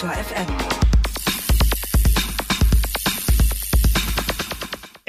Detektor 0.00 0.24
FM. 0.24 0.79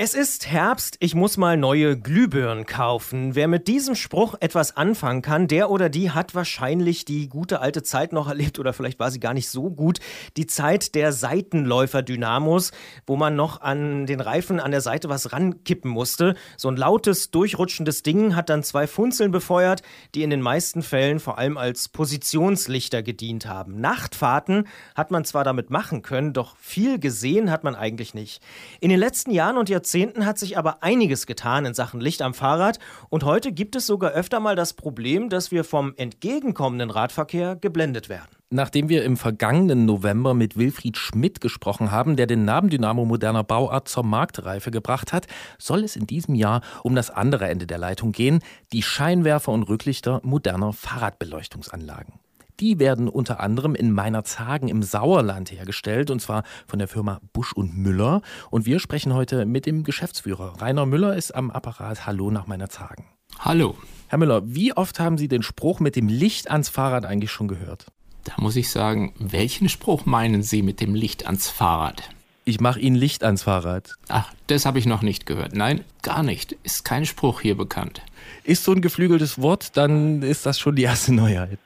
Es 0.03 0.15
ist 0.15 0.47
Herbst, 0.47 0.97
ich 0.99 1.13
muss 1.13 1.37
mal 1.37 1.57
neue 1.57 1.95
Glühbirnen 1.95 2.65
kaufen. 2.65 3.35
Wer 3.35 3.47
mit 3.47 3.67
diesem 3.67 3.93
Spruch 3.93 4.33
etwas 4.39 4.75
anfangen 4.75 5.21
kann, 5.21 5.47
der 5.47 5.69
oder 5.69 5.89
die 5.89 6.09
hat 6.09 6.33
wahrscheinlich 6.33 7.05
die 7.05 7.29
gute 7.29 7.59
alte 7.59 7.83
Zeit 7.83 8.11
noch 8.11 8.27
erlebt 8.27 8.57
oder 8.57 8.73
vielleicht 8.73 8.97
war 8.97 9.11
sie 9.11 9.19
gar 9.19 9.35
nicht 9.35 9.47
so 9.47 9.69
gut. 9.69 9.99
Die 10.37 10.47
Zeit 10.47 10.95
der 10.95 11.13
Seitenläufer-Dynamos, 11.13 12.71
wo 13.05 13.15
man 13.15 13.35
noch 13.35 13.61
an 13.61 14.07
den 14.07 14.21
Reifen 14.21 14.59
an 14.59 14.71
der 14.71 14.81
Seite 14.81 15.07
was 15.07 15.33
rankippen 15.33 15.91
musste. 15.91 16.33
So 16.57 16.69
ein 16.69 16.77
lautes, 16.77 17.29
durchrutschendes 17.29 18.01
Ding 18.01 18.35
hat 18.35 18.49
dann 18.49 18.63
zwei 18.63 18.87
Funzeln 18.87 19.29
befeuert, 19.29 19.83
die 20.15 20.23
in 20.23 20.31
den 20.31 20.41
meisten 20.41 20.81
Fällen 20.81 21.19
vor 21.19 21.37
allem 21.37 21.57
als 21.57 21.89
Positionslichter 21.89 23.03
gedient 23.03 23.45
haben. 23.45 23.79
Nachtfahrten 23.79 24.67
hat 24.95 25.11
man 25.11 25.25
zwar 25.25 25.43
damit 25.43 25.69
machen 25.69 26.01
können, 26.01 26.33
doch 26.33 26.55
viel 26.57 26.97
gesehen 26.97 27.51
hat 27.51 27.63
man 27.63 27.75
eigentlich 27.75 28.15
nicht. 28.15 28.41
In 28.79 28.89
den 28.89 28.97
letzten 28.97 29.29
Jahren 29.29 29.59
und 29.59 29.69
Jahrzehnten 29.69 29.90
Jahrzehnten 29.91 30.25
hat 30.25 30.39
sich 30.39 30.57
aber 30.57 30.83
einiges 30.83 31.25
getan 31.25 31.65
in 31.65 31.73
Sachen 31.73 31.99
Licht 31.99 32.21
am 32.21 32.33
Fahrrad 32.33 32.79
und 33.09 33.25
heute 33.25 33.51
gibt 33.51 33.75
es 33.75 33.85
sogar 33.85 34.11
öfter 34.11 34.39
mal 34.39 34.55
das 34.55 34.71
Problem, 34.71 35.27
dass 35.27 35.51
wir 35.51 35.65
vom 35.65 35.93
entgegenkommenden 35.97 36.89
Radverkehr 36.89 37.57
geblendet 37.57 38.07
werden. 38.07 38.29
Nachdem 38.49 38.87
wir 38.87 39.03
im 39.03 39.17
vergangenen 39.17 39.85
November 39.85 40.33
mit 40.33 40.55
Wilfried 40.55 40.95
Schmidt 40.95 41.41
gesprochen 41.41 41.91
haben, 41.91 42.15
der 42.15 42.25
den 42.25 42.45
Nabendynamo 42.45 43.03
moderner 43.03 43.43
Bauart 43.43 43.89
zur 43.89 44.03
Marktreife 44.03 44.71
gebracht 44.71 45.11
hat, 45.11 45.27
soll 45.57 45.83
es 45.83 45.97
in 45.97 46.07
diesem 46.07 46.35
Jahr 46.35 46.61
um 46.83 46.95
das 46.95 47.09
andere 47.09 47.49
Ende 47.49 47.67
der 47.67 47.77
Leitung 47.77 48.13
gehen, 48.13 48.39
die 48.71 48.83
Scheinwerfer 48.83 49.51
und 49.51 49.63
Rücklichter 49.63 50.21
moderner 50.23 50.71
Fahrradbeleuchtungsanlagen. 50.71 52.13
Die 52.61 52.77
werden 52.77 53.09
unter 53.09 53.39
anderem 53.39 53.73
in 53.73 53.91
Meinerzhagen 53.91 54.69
im 54.69 54.83
Sauerland 54.83 55.51
hergestellt 55.51 56.11
und 56.11 56.21
zwar 56.21 56.43
von 56.67 56.77
der 56.77 56.87
Firma 56.87 57.19
Busch 57.33 57.53
und 57.53 57.75
Müller. 57.75 58.21
Und 58.51 58.67
wir 58.67 58.79
sprechen 58.79 59.15
heute 59.15 59.47
mit 59.47 59.65
dem 59.65 59.83
Geschäftsführer. 59.83 60.61
Rainer 60.61 60.85
Müller 60.85 61.15
ist 61.15 61.33
am 61.33 61.49
Apparat. 61.49 62.05
Hallo 62.05 62.29
nach 62.29 62.45
Meinerzhagen. 62.45 63.05
Hallo. 63.39 63.75
Herr 64.09 64.19
Müller, 64.19 64.43
wie 64.45 64.73
oft 64.73 64.99
haben 64.99 65.17
Sie 65.17 65.27
den 65.27 65.41
Spruch 65.41 65.79
mit 65.79 65.95
dem 65.95 66.07
Licht 66.07 66.51
ans 66.51 66.69
Fahrrad 66.69 67.03
eigentlich 67.03 67.31
schon 67.31 67.47
gehört? 67.47 67.87
Da 68.25 68.33
muss 68.37 68.55
ich 68.55 68.69
sagen, 68.69 69.13
welchen 69.17 69.67
Spruch 69.67 70.05
meinen 70.05 70.43
Sie 70.43 70.61
mit 70.61 70.81
dem 70.81 70.93
Licht 70.93 71.25
ans 71.25 71.49
Fahrrad? 71.49 72.11
Ich 72.45 72.59
mache 72.59 72.79
Ihnen 72.79 72.95
Licht 72.95 73.23
ans 73.23 73.41
Fahrrad. 73.41 73.95
Ach, 74.07 74.31
das 74.45 74.67
habe 74.67 74.77
ich 74.77 74.85
noch 74.85 75.01
nicht 75.01 75.25
gehört. 75.25 75.55
Nein, 75.55 75.83
gar 76.03 76.21
nicht. 76.21 76.55
Ist 76.61 76.85
kein 76.85 77.07
Spruch 77.07 77.41
hier 77.41 77.57
bekannt. 77.57 78.03
Ist 78.43 78.63
so 78.63 78.71
ein 78.71 78.81
geflügeltes 78.81 79.41
Wort, 79.41 79.77
dann 79.77 80.21
ist 80.21 80.45
das 80.45 80.59
schon 80.59 80.75
die 80.75 80.83
erste 80.83 81.11
Neuheit. 81.11 81.57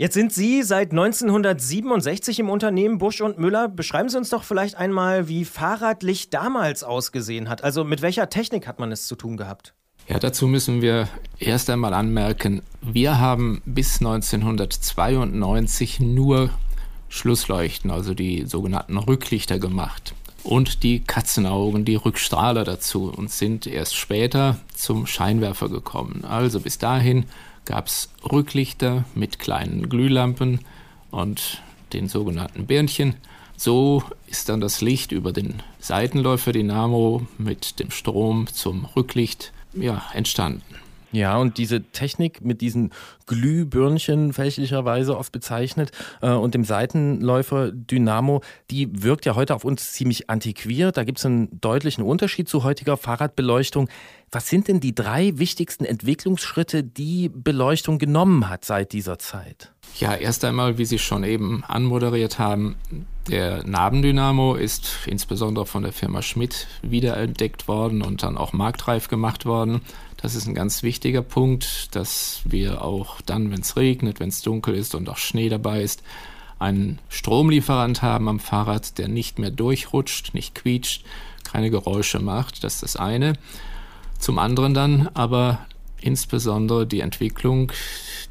Jetzt 0.00 0.14
sind 0.14 0.32
Sie 0.32 0.62
seit 0.62 0.92
1967 0.92 2.38
im 2.38 2.48
Unternehmen 2.48 2.96
Busch 2.96 3.20
und 3.20 3.38
Müller. 3.38 3.68
Beschreiben 3.68 4.08
Sie 4.08 4.16
uns 4.16 4.30
doch 4.30 4.44
vielleicht 4.44 4.76
einmal, 4.76 5.28
wie 5.28 5.44
Fahrradlicht 5.44 6.32
damals 6.32 6.82
ausgesehen 6.82 7.50
hat. 7.50 7.62
Also 7.62 7.84
mit 7.84 8.00
welcher 8.00 8.30
Technik 8.30 8.66
hat 8.66 8.78
man 8.78 8.92
es 8.92 9.06
zu 9.06 9.14
tun 9.14 9.36
gehabt? 9.36 9.74
Ja, 10.08 10.18
dazu 10.18 10.46
müssen 10.46 10.80
wir 10.80 11.06
erst 11.38 11.68
einmal 11.68 11.92
anmerken, 11.92 12.62
wir 12.80 13.18
haben 13.18 13.60
bis 13.66 14.00
1992 14.00 16.00
nur 16.00 16.48
Schlussleuchten, 17.10 17.90
also 17.90 18.14
die 18.14 18.46
sogenannten 18.46 18.96
Rücklichter 18.96 19.58
gemacht 19.58 20.14
und 20.42 20.82
die 20.82 21.00
Katzenaugen, 21.00 21.84
die 21.84 21.96
Rückstrahler 21.96 22.64
dazu 22.64 23.12
und 23.14 23.30
sind 23.30 23.66
erst 23.66 23.94
später 23.94 24.56
zum 24.74 25.06
Scheinwerfer 25.06 25.68
gekommen. 25.68 26.24
Also 26.24 26.60
bis 26.60 26.78
dahin 26.78 27.26
gab 27.70 27.86
es 27.86 28.10
Rücklichter 28.32 29.04
mit 29.14 29.38
kleinen 29.38 29.88
Glühlampen 29.88 30.58
und 31.12 31.62
den 31.92 32.08
sogenannten 32.08 32.66
Birnchen. 32.66 33.14
So 33.56 34.02
ist 34.26 34.48
dann 34.48 34.60
das 34.60 34.80
Licht 34.80 35.12
über 35.12 35.32
den 35.32 35.62
Seitenläufer-Dynamo 35.78 37.28
mit 37.38 37.78
dem 37.78 37.92
Strom 37.92 38.48
zum 38.48 38.86
Rücklicht 38.96 39.52
ja, 39.72 40.02
entstanden. 40.14 40.79
Ja, 41.12 41.36
und 41.38 41.58
diese 41.58 41.82
Technik 41.82 42.40
mit 42.44 42.60
diesen 42.60 42.90
Glühbirnchen 43.26 44.32
fälschlicherweise 44.32 45.16
oft 45.16 45.32
bezeichnet 45.32 45.90
äh, 46.22 46.30
und 46.30 46.54
dem 46.54 46.64
Seitenläufer 46.64 47.72
Dynamo, 47.72 48.42
die 48.70 49.02
wirkt 49.02 49.26
ja 49.26 49.34
heute 49.34 49.54
auf 49.54 49.64
uns 49.64 49.92
ziemlich 49.92 50.30
antiquiert. 50.30 50.96
Da 50.96 51.04
gibt 51.04 51.18
es 51.18 51.26
einen 51.26 51.60
deutlichen 51.60 52.04
Unterschied 52.04 52.48
zu 52.48 52.62
heutiger 52.62 52.96
Fahrradbeleuchtung. 52.96 53.88
Was 54.30 54.48
sind 54.48 54.68
denn 54.68 54.78
die 54.78 54.94
drei 54.94 55.32
wichtigsten 55.38 55.84
Entwicklungsschritte, 55.84 56.84
die 56.84 57.28
Beleuchtung 57.28 57.98
genommen 57.98 58.48
hat 58.48 58.64
seit 58.64 58.92
dieser 58.92 59.18
Zeit? 59.18 59.72
Ja, 59.98 60.14
erst 60.14 60.44
einmal, 60.44 60.78
wie 60.78 60.86
Sie 60.86 60.98
schon 60.98 61.24
eben 61.24 61.62
anmoderiert 61.64 62.38
haben, 62.38 62.76
der 63.28 63.64
Nabendynamo 63.66 64.54
ist 64.54 65.00
insbesondere 65.06 65.66
von 65.66 65.82
der 65.82 65.92
Firma 65.92 66.22
Schmidt 66.22 66.66
wiederentdeckt 66.82 67.68
worden 67.68 68.02
und 68.02 68.22
dann 68.22 68.38
auch 68.38 68.52
marktreif 68.52 69.08
gemacht 69.08 69.44
worden. 69.44 69.82
Das 70.16 70.34
ist 70.34 70.46
ein 70.46 70.54
ganz 70.54 70.82
wichtiger 70.82 71.22
Punkt, 71.22 71.94
dass 71.94 72.40
wir 72.44 72.82
auch 72.82 73.20
dann, 73.22 73.50
wenn 73.50 73.60
es 73.60 73.76
regnet, 73.76 74.20
wenn 74.20 74.30
es 74.30 74.42
dunkel 74.42 74.74
ist 74.74 74.94
und 74.94 75.08
auch 75.08 75.18
Schnee 75.18 75.48
dabei 75.48 75.82
ist, 75.82 76.02
einen 76.58 76.98
Stromlieferant 77.08 78.02
haben 78.02 78.28
am 78.28 78.38
Fahrrad, 78.38 78.98
der 78.98 79.08
nicht 79.08 79.38
mehr 79.38 79.50
durchrutscht, 79.50 80.34
nicht 80.34 80.54
quietscht, 80.54 81.04
keine 81.42 81.70
Geräusche 81.70 82.18
macht. 82.18 82.64
Das 82.64 82.74
ist 82.74 82.82
das 82.82 82.96
eine. 82.96 83.34
Zum 84.18 84.38
anderen 84.38 84.74
dann 84.74 85.08
aber 85.14 85.66
insbesondere 86.02 86.86
die 86.86 87.00
Entwicklung, 87.00 87.72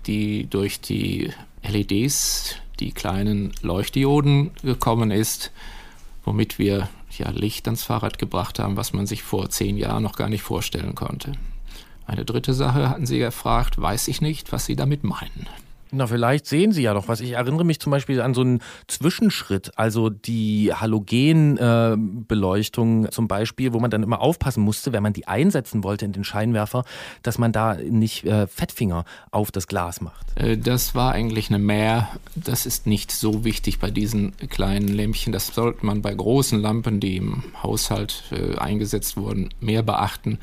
die 0.05 0.47
durch 0.47 0.79
die 0.81 1.31
LEDs, 1.63 2.55
die 2.79 2.91
kleinen 2.91 3.51
Leuchtdioden 3.61 4.51
gekommen 4.63 5.11
ist, 5.11 5.51
womit 6.23 6.59
wir 6.59 6.89
ja 7.17 7.29
Licht 7.31 7.67
ans 7.67 7.83
Fahrrad 7.83 8.17
gebracht 8.17 8.59
haben, 8.59 8.77
was 8.77 8.93
man 8.93 9.07
sich 9.07 9.23
vor 9.23 9.49
zehn 9.49 9.77
Jahren 9.77 10.03
noch 10.03 10.15
gar 10.15 10.29
nicht 10.29 10.43
vorstellen 10.43 10.95
konnte. 10.95 11.33
Eine 12.05 12.25
dritte 12.25 12.53
Sache 12.53 12.89
hatten 12.89 13.05
Sie 13.05 13.19
gefragt, 13.19 13.79
weiß 13.79 14.07
ich 14.07 14.21
nicht, 14.21 14.51
was 14.51 14.65
Sie 14.65 14.75
damit 14.75 15.03
meinen. 15.03 15.47
Na, 15.91 16.05
vielleicht 16.05 16.45
sehen 16.45 16.71
Sie 16.71 16.83
ja 16.83 16.93
noch 16.93 17.07
was. 17.07 17.19
Ich 17.19 17.31
erinnere 17.31 17.65
mich 17.65 17.79
zum 17.79 17.89
Beispiel 17.91 18.21
an 18.21 18.35
so 18.35 18.41
einen 18.41 18.59
Zwischenschritt, 18.87 19.71
also 19.75 20.09
die 20.09 20.71
Halogenbeleuchtung 20.73 23.05
äh, 23.05 23.09
zum 23.09 23.27
Beispiel, 23.27 23.73
wo 23.73 23.79
man 23.79 23.89
dann 23.89 24.03
immer 24.03 24.21
aufpassen 24.21 24.61
musste, 24.61 24.93
wenn 24.93 25.01
man 25.01 25.13
die 25.13 25.27
einsetzen 25.27 25.83
wollte 25.83 26.05
in 26.05 26.11
den 26.11 26.23
Scheinwerfer, 26.23 26.85
dass 27.23 27.39
man 27.39 27.51
da 27.51 27.73
nicht 27.75 28.23
äh, 28.25 28.45
Fettfinger 28.45 29.05
auf 29.31 29.49
das 29.51 29.65
Glas 29.67 30.01
macht. 30.01 30.27
Äh, 30.35 30.57
das 30.57 30.93
war 30.93 31.13
eigentlich 31.13 31.49
eine 31.49 31.57
Mehr. 31.57 32.09
Das 32.35 32.67
ist 32.67 32.85
nicht 32.85 33.11
so 33.11 33.43
wichtig 33.43 33.79
bei 33.79 33.89
diesen 33.89 34.37
kleinen 34.49 34.89
Lämpchen. 34.89 35.33
Das 35.33 35.47
sollte 35.47 35.83
man 35.85 36.03
bei 36.03 36.13
großen 36.13 36.61
Lampen, 36.61 36.99
die 36.99 37.17
im 37.17 37.41
Haushalt 37.63 38.25
äh, 38.31 38.55
eingesetzt 38.57 39.17
wurden, 39.17 39.49
mehr 39.59 39.81
beachten. 39.81 40.37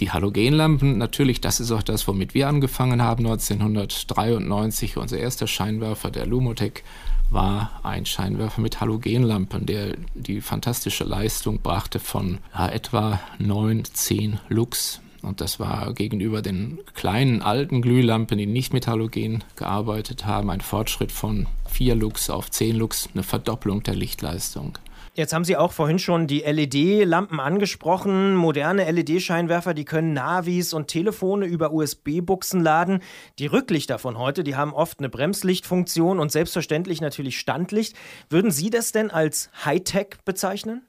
Die 0.00 0.12
Halogenlampen, 0.12 0.96
natürlich, 0.96 1.40
das 1.40 1.58
ist 1.58 1.72
auch 1.72 1.82
das, 1.82 2.06
womit 2.06 2.32
wir 2.32 2.48
angefangen 2.48 3.02
haben 3.02 3.26
1993. 3.26 4.96
Unser 4.96 5.18
erster 5.18 5.48
Scheinwerfer, 5.48 6.12
der 6.12 6.24
Lumotec, 6.24 6.84
war 7.30 7.80
ein 7.82 8.06
Scheinwerfer 8.06 8.60
mit 8.60 8.80
Halogenlampen, 8.80 9.66
der 9.66 9.96
die 10.14 10.40
fantastische 10.40 11.02
Leistung 11.04 11.60
brachte 11.60 11.98
von 11.98 12.38
ja, 12.54 12.68
etwa 12.68 13.20
9, 13.38 13.84
10 13.84 14.38
Lux. 14.48 15.00
Und 15.22 15.40
das 15.40 15.58
war 15.58 15.92
gegenüber 15.94 16.42
den 16.42 16.78
kleinen 16.94 17.42
alten 17.42 17.82
Glühlampen, 17.82 18.38
die 18.38 18.46
nicht 18.46 18.72
mit 18.72 18.86
Halogen 18.86 19.42
gearbeitet 19.56 20.26
haben, 20.26 20.48
ein 20.48 20.60
Fortschritt 20.60 21.10
von 21.10 21.46
4 21.68 21.96
Lux 21.96 22.30
auf 22.30 22.52
10 22.52 22.76
Lux, 22.76 23.08
eine 23.12 23.24
Verdopplung 23.24 23.82
der 23.82 23.96
Lichtleistung. 23.96 24.78
Jetzt 25.18 25.32
haben 25.32 25.44
Sie 25.44 25.56
auch 25.56 25.72
vorhin 25.72 25.98
schon 25.98 26.28
die 26.28 26.42
LED-Lampen 26.42 27.40
angesprochen. 27.40 28.36
Moderne 28.36 28.88
LED-Scheinwerfer, 28.88 29.74
die 29.74 29.84
können 29.84 30.12
Navis 30.12 30.72
und 30.72 30.86
Telefone 30.86 31.44
über 31.44 31.72
USB-Buchsen 31.72 32.60
laden. 32.60 33.00
Die 33.40 33.46
Rücklichter 33.46 33.98
von 33.98 34.16
heute, 34.16 34.44
die 34.44 34.54
haben 34.54 34.72
oft 34.72 35.00
eine 35.00 35.08
Bremslichtfunktion 35.08 36.20
und 36.20 36.30
selbstverständlich 36.30 37.00
natürlich 37.00 37.36
Standlicht. 37.40 37.96
Würden 38.30 38.52
Sie 38.52 38.70
das 38.70 38.92
denn 38.92 39.10
als 39.10 39.50
Hightech 39.64 40.18
bezeichnen? 40.24 40.82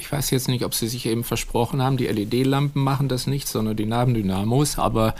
Ich 0.00 0.10
weiß 0.10 0.32
jetzt 0.32 0.48
nicht, 0.48 0.64
ob 0.64 0.74
Sie 0.74 0.88
sich 0.88 1.06
eben 1.06 1.22
versprochen 1.22 1.80
haben, 1.80 1.96
die 1.96 2.08
LED-Lampen 2.08 2.82
machen 2.82 3.06
das 3.06 3.28
nicht, 3.28 3.46
sondern 3.46 3.76
die 3.76 3.86
Nabendynamos, 3.86 4.80
aber 4.80 5.14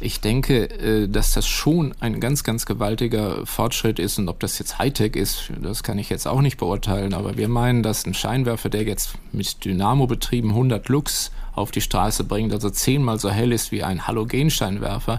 ich 0.00 0.20
denke, 0.20 0.70
äh, 0.70 1.08
dass 1.08 1.32
das 1.32 1.46
schon 1.46 1.94
ein 2.00 2.20
ganz, 2.20 2.44
ganz 2.44 2.66
gewaltiger 2.66 3.44
Fortschritt 3.46 3.98
ist 3.98 4.18
und 4.18 4.28
ob 4.28 4.40
das 4.40 4.58
jetzt 4.58 4.78
Hightech 4.78 5.16
ist, 5.16 5.50
das 5.62 5.82
kann 5.82 5.98
ich 5.98 6.10
jetzt 6.10 6.26
auch 6.26 6.40
nicht 6.40 6.56
beurteilen, 6.58 7.14
aber 7.14 7.36
wir 7.36 7.48
meinen, 7.48 7.82
dass 7.82 8.06
ein 8.06 8.14
Scheinwerfer, 8.14 8.68
der 8.68 8.84
jetzt 8.84 9.14
mit 9.32 9.64
Dynamo 9.64 10.06
betrieben 10.06 10.50
100 10.50 10.88
Lux 10.88 11.30
auf 11.54 11.70
die 11.70 11.80
Straße 11.80 12.24
bringt, 12.24 12.52
also 12.52 12.70
zehnmal 12.70 13.18
so 13.18 13.30
hell 13.30 13.52
ist 13.52 13.72
wie 13.72 13.82
ein 13.82 14.06
Halogenscheinwerfer, 14.06 15.18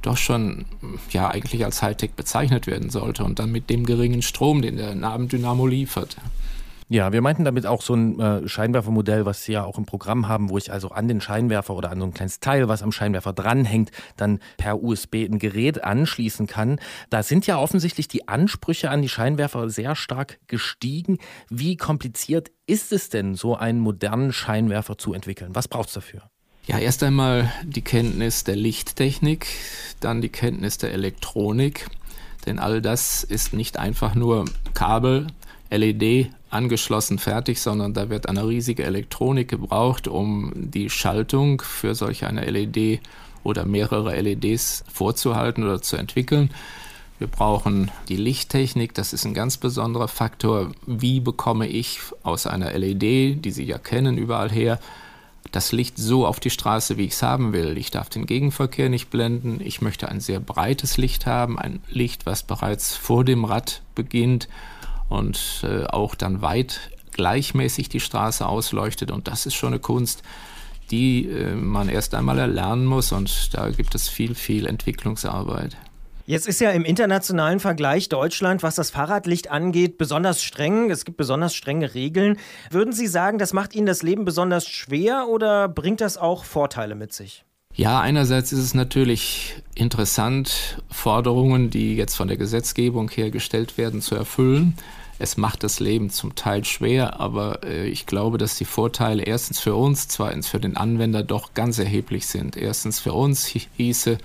doch 0.00 0.16
schon 0.16 0.64
ja 1.10 1.30
eigentlich 1.30 1.64
als 1.64 1.82
Hightech 1.82 2.12
bezeichnet 2.12 2.66
werden 2.66 2.90
sollte 2.90 3.24
und 3.24 3.38
dann 3.38 3.52
mit 3.52 3.70
dem 3.70 3.86
geringen 3.86 4.22
Strom, 4.22 4.62
den 4.62 4.76
der 4.76 4.94
Nabendynamo 4.94 5.66
liefert. 5.66 6.16
Ja, 6.92 7.10
wir 7.10 7.22
meinten 7.22 7.46
damit 7.46 7.64
auch 7.64 7.80
so 7.80 7.94
ein 7.94 8.20
äh, 8.20 8.46
Scheinwerfermodell, 8.46 9.24
was 9.24 9.44
Sie 9.44 9.52
ja 9.52 9.64
auch 9.64 9.78
im 9.78 9.86
Programm 9.86 10.28
haben, 10.28 10.50
wo 10.50 10.58
ich 10.58 10.70
also 10.70 10.90
an 10.90 11.08
den 11.08 11.22
Scheinwerfer 11.22 11.74
oder 11.74 11.90
an 11.90 11.98
so 11.98 12.04
ein 12.04 12.12
kleines 12.12 12.38
Teil, 12.38 12.68
was 12.68 12.82
am 12.82 12.92
Scheinwerfer 12.92 13.32
dranhängt, 13.32 13.90
dann 14.18 14.40
per 14.58 14.82
USB 14.82 15.24
ein 15.24 15.38
Gerät 15.38 15.82
anschließen 15.82 16.46
kann. 16.46 16.78
Da 17.08 17.22
sind 17.22 17.46
ja 17.46 17.56
offensichtlich 17.56 18.08
die 18.08 18.28
Ansprüche 18.28 18.90
an 18.90 19.00
die 19.00 19.08
Scheinwerfer 19.08 19.70
sehr 19.70 19.96
stark 19.96 20.38
gestiegen. 20.48 21.16
Wie 21.48 21.78
kompliziert 21.78 22.50
ist 22.66 22.92
es 22.92 23.08
denn, 23.08 23.36
so 23.36 23.56
einen 23.56 23.80
modernen 23.80 24.30
Scheinwerfer 24.30 24.98
zu 24.98 25.14
entwickeln? 25.14 25.54
Was 25.54 25.68
braucht 25.68 25.88
es 25.88 25.94
dafür? 25.94 26.28
Ja, 26.66 26.78
erst 26.78 27.02
einmal 27.04 27.50
die 27.64 27.80
Kenntnis 27.80 28.44
der 28.44 28.56
Lichttechnik, 28.56 29.46
dann 30.00 30.20
die 30.20 30.28
Kenntnis 30.28 30.76
der 30.76 30.92
Elektronik, 30.92 31.86
denn 32.44 32.58
all 32.58 32.82
das 32.82 33.24
ist 33.24 33.54
nicht 33.54 33.78
einfach 33.78 34.14
nur 34.14 34.44
Kabel, 34.74 35.28
LED 35.70 36.30
angeschlossen 36.52 37.18
fertig, 37.18 37.60
sondern 37.60 37.94
da 37.94 38.10
wird 38.10 38.28
eine 38.28 38.46
riesige 38.46 38.84
Elektronik 38.84 39.48
gebraucht, 39.48 40.08
um 40.08 40.52
die 40.54 40.90
Schaltung 40.90 41.62
für 41.62 41.94
solch 41.94 42.24
eine 42.24 42.44
LED 42.44 43.00
oder 43.44 43.64
mehrere 43.64 44.20
LEDs 44.20 44.84
vorzuhalten 44.92 45.64
oder 45.64 45.82
zu 45.82 45.96
entwickeln. 45.96 46.50
Wir 47.18 47.28
brauchen 47.28 47.90
die 48.08 48.16
Lichttechnik, 48.16 48.94
das 48.94 49.12
ist 49.12 49.24
ein 49.24 49.34
ganz 49.34 49.56
besonderer 49.56 50.08
Faktor. 50.08 50.72
Wie 50.86 51.20
bekomme 51.20 51.68
ich 51.68 52.00
aus 52.22 52.46
einer 52.46 52.72
LED, 52.76 53.44
die 53.44 53.50
Sie 53.52 53.64
ja 53.64 53.78
kennen, 53.78 54.18
überall 54.18 54.50
her, 54.50 54.80
das 55.50 55.72
Licht 55.72 55.98
so 55.98 56.26
auf 56.26 56.40
die 56.40 56.50
Straße, 56.50 56.96
wie 56.96 57.04
ich 57.04 57.12
es 57.12 57.22
haben 57.22 57.52
will. 57.52 57.76
Ich 57.76 57.90
darf 57.90 58.08
den 58.08 58.26
Gegenverkehr 58.26 58.88
nicht 58.88 59.10
blenden. 59.10 59.60
Ich 59.62 59.80
möchte 59.80 60.08
ein 60.08 60.20
sehr 60.20 60.40
breites 60.40 60.96
Licht 60.96 61.26
haben, 61.26 61.58
ein 61.58 61.80
Licht, 61.88 62.26
was 62.26 62.42
bereits 62.42 62.96
vor 62.96 63.24
dem 63.24 63.44
Rad 63.44 63.82
beginnt 63.94 64.48
und 65.12 65.64
äh, 65.64 65.84
auch 65.84 66.14
dann 66.14 66.42
weit 66.42 66.90
gleichmäßig 67.12 67.88
die 67.88 68.00
Straße 68.00 68.46
ausleuchtet. 68.46 69.10
Und 69.10 69.28
das 69.28 69.46
ist 69.46 69.54
schon 69.54 69.72
eine 69.72 69.80
Kunst, 69.80 70.22
die 70.90 71.28
äh, 71.28 71.54
man 71.54 71.88
erst 71.88 72.14
einmal 72.14 72.38
erlernen 72.38 72.86
muss. 72.86 73.12
Und 73.12 73.54
da 73.54 73.70
gibt 73.70 73.94
es 73.94 74.08
viel, 74.08 74.34
viel 74.34 74.66
Entwicklungsarbeit. 74.66 75.76
Jetzt 76.24 76.46
ist 76.46 76.60
ja 76.60 76.70
im 76.70 76.84
internationalen 76.84 77.60
Vergleich 77.60 78.08
Deutschland, 78.08 78.62
was 78.62 78.76
das 78.76 78.90
Fahrradlicht 78.90 79.50
angeht, 79.50 79.98
besonders 79.98 80.42
streng. 80.42 80.90
Es 80.90 81.04
gibt 81.04 81.16
besonders 81.16 81.54
strenge 81.54 81.94
Regeln. 81.94 82.38
Würden 82.70 82.92
Sie 82.92 83.08
sagen, 83.08 83.38
das 83.38 83.52
macht 83.52 83.74
Ihnen 83.74 83.86
das 83.86 84.02
Leben 84.02 84.24
besonders 84.24 84.68
schwer 84.68 85.26
oder 85.28 85.68
bringt 85.68 86.00
das 86.00 86.16
auch 86.16 86.44
Vorteile 86.44 86.94
mit 86.94 87.12
sich? 87.12 87.44
Ja, 87.74 88.00
einerseits 88.00 88.52
ist 88.52 88.60
es 88.60 88.74
natürlich 88.74 89.62
interessant, 89.74 90.82
Forderungen, 90.90 91.70
die 91.70 91.96
jetzt 91.96 92.14
von 92.14 92.28
der 92.28 92.36
Gesetzgebung 92.36 93.10
her 93.10 93.30
gestellt 93.30 93.78
werden, 93.78 94.02
zu 94.02 94.14
erfüllen. 94.14 94.74
Es 95.18 95.36
macht 95.36 95.62
das 95.62 95.78
Leben 95.78 96.10
zum 96.10 96.34
Teil 96.34 96.64
schwer, 96.64 97.20
aber 97.20 97.64
äh, 97.64 97.86
ich 97.86 98.06
glaube, 98.06 98.38
dass 98.38 98.56
die 98.56 98.64
Vorteile 98.64 99.22
erstens 99.22 99.60
für 99.60 99.74
uns, 99.74 100.08
zweitens 100.08 100.48
für 100.48 100.60
den 100.60 100.76
Anwender 100.76 101.22
doch 101.22 101.54
ganz 101.54 101.78
erheblich 101.78 102.26
sind. 102.26 102.56
Erstens 102.56 103.00
für 103.00 103.12
uns 103.12 103.46
hieße, 103.46 104.18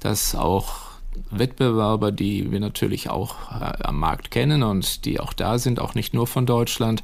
dass 0.00 0.34
auch 0.34 0.84
Wettbewerber, 1.30 2.12
die 2.12 2.50
wir 2.50 2.60
natürlich 2.60 3.10
auch 3.10 3.52
äh, 3.52 3.82
am 3.82 3.98
Markt 3.98 4.30
kennen 4.30 4.62
und 4.62 5.04
die 5.04 5.20
auch 5.20 5.32
da 5.32 5.58
sind, 5.58 5.78
auch 5.80 5.94
nicht 5.94 6.14
nur 6.14 6.26
von 6.26 6.46
Deutschland, 6.46 7.02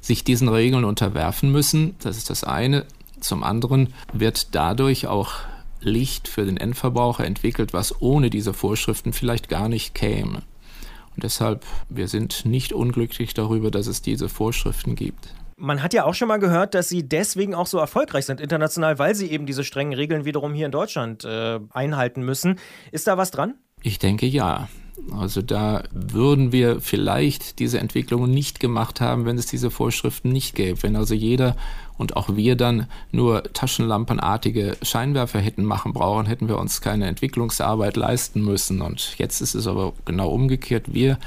sich 0.00 0.24
diesen 0.24 0.48
Regeln 0.48 0.84
unterwerfen 0.84 1.52
müssen. 1.52 1.94
Das 2.00 2.16
ist 2.16 2.30
das 2.30 2.44
eine. 2.44 2.86
Zum 3.20 3.44
anderen 3.44 3.94
wird 4.12 4.54
dadurch 4.54 5.06
auch 5.06 5.32
Licht 5.80 6.28
für 6.28 6.44
den 6.44 6.56
Endverbraucher 6.56 7.24
entwickelt, 7.24 7.72
was 7.72 8.00
ohne 8.00 8.30
diese 8.30 8.52
Vorschriften 8.52 9.12
vielleicht 9.12 9.48
gar 9.48 9.68
nicht 9.68 9.94
käme. 9.94 10.42
Und 11.14 11.24
deshalb, 11.24 11.64
wir 11.88 12.08
sind 12.08 12.44
nicht 12.44 12.72
unglücklich 12.72 13.34
darüber, 13.34 13.70
dass 13.70 13.86
es 13.86 14.02
diese 14.02 14.28
Vorschriften 14.28 14.94
gibt. 14.94 15.34
Man 15.56 15.82
hat 15.82 15.94
ja 15.94 16.04
auch 16.04 16.14
schon 16.14 16.28
mal 16.28 16.38
gehört, 16.38 16.74
dass 16.74 16.88
sie 16.88 17.08
deswegen 17.08 17.54
auch 17.54 17.66
so 17.66 17.78
erfolgreich 17.78 18.26
sind 18.26 18.40
international, 18.40 18.98
weil 18.98 19.14
sie 19.14 19.30
eben 19.30 19.46
diese 19.46 19.62
strengen 19.62 19.92
Regeln 19.92 20.24
wiederum 20.24 20.54
hier 20.54 20.66
in 20.66 20.72
Deutschland 20.72 21.24
äh, 21.24 21.60
einhalten 21.70 22.22
müssen. 22.22 22.58
Ist 22.90 23.06
da 23.06 23.16
was 23.16 23.30
dran? 23.30 23.54
Ich 23.82 23.98
denke 23.98 24.26
ja. 24.26 24.68
Also 25.18 25.42
da 25.42 25.84
würden 25.90 26.52
wir 26.52 26.80
vielleicht 26.80 27.58
diese 27.58 27.78
Entwicklungen 27.78 28.30
nicht 28.30 28.60
gemacht 28.60 29.00
haben, 29.00 29.24
wenn 29.24 29.38
es 29.38 29.46
diese 29.46 29.70
Vorschriften 29.70 30.30
nicht 30.30 30.54
gäbe. 30.54 30.82
Wenn 30.82 30.96
also 30.96 31.14
jeder 31.14 31.56
und 31.98 32.16
auch 32.16 32.36
wir 32.36 32.56
dann 32.56 32.86
nur 33.10 33.42
taschenlampenartige 33.52 34.76
Scheinwerfer 34.82 35.40
hätten 35.40 35.64
machen 35.64 35.92
brauchen, 35.92 36.26
hätten 36.26 36.48
wir 36.48 36.58
uns 36.58 36.80
keine 36.80 37.06
Entwicklungsarbeit 37.06 37.96
leisten 37.96 38.42
müssen. 38.42 38.80
Und 38.80 39.18
jetzt 39.18 39.40
ist 39.40 39.54
es 39.54 39.66
aber 39.66 39.92
genau 40.04 40.30
umgekehrt. 40.30 40.92
Wir 40.92 41.18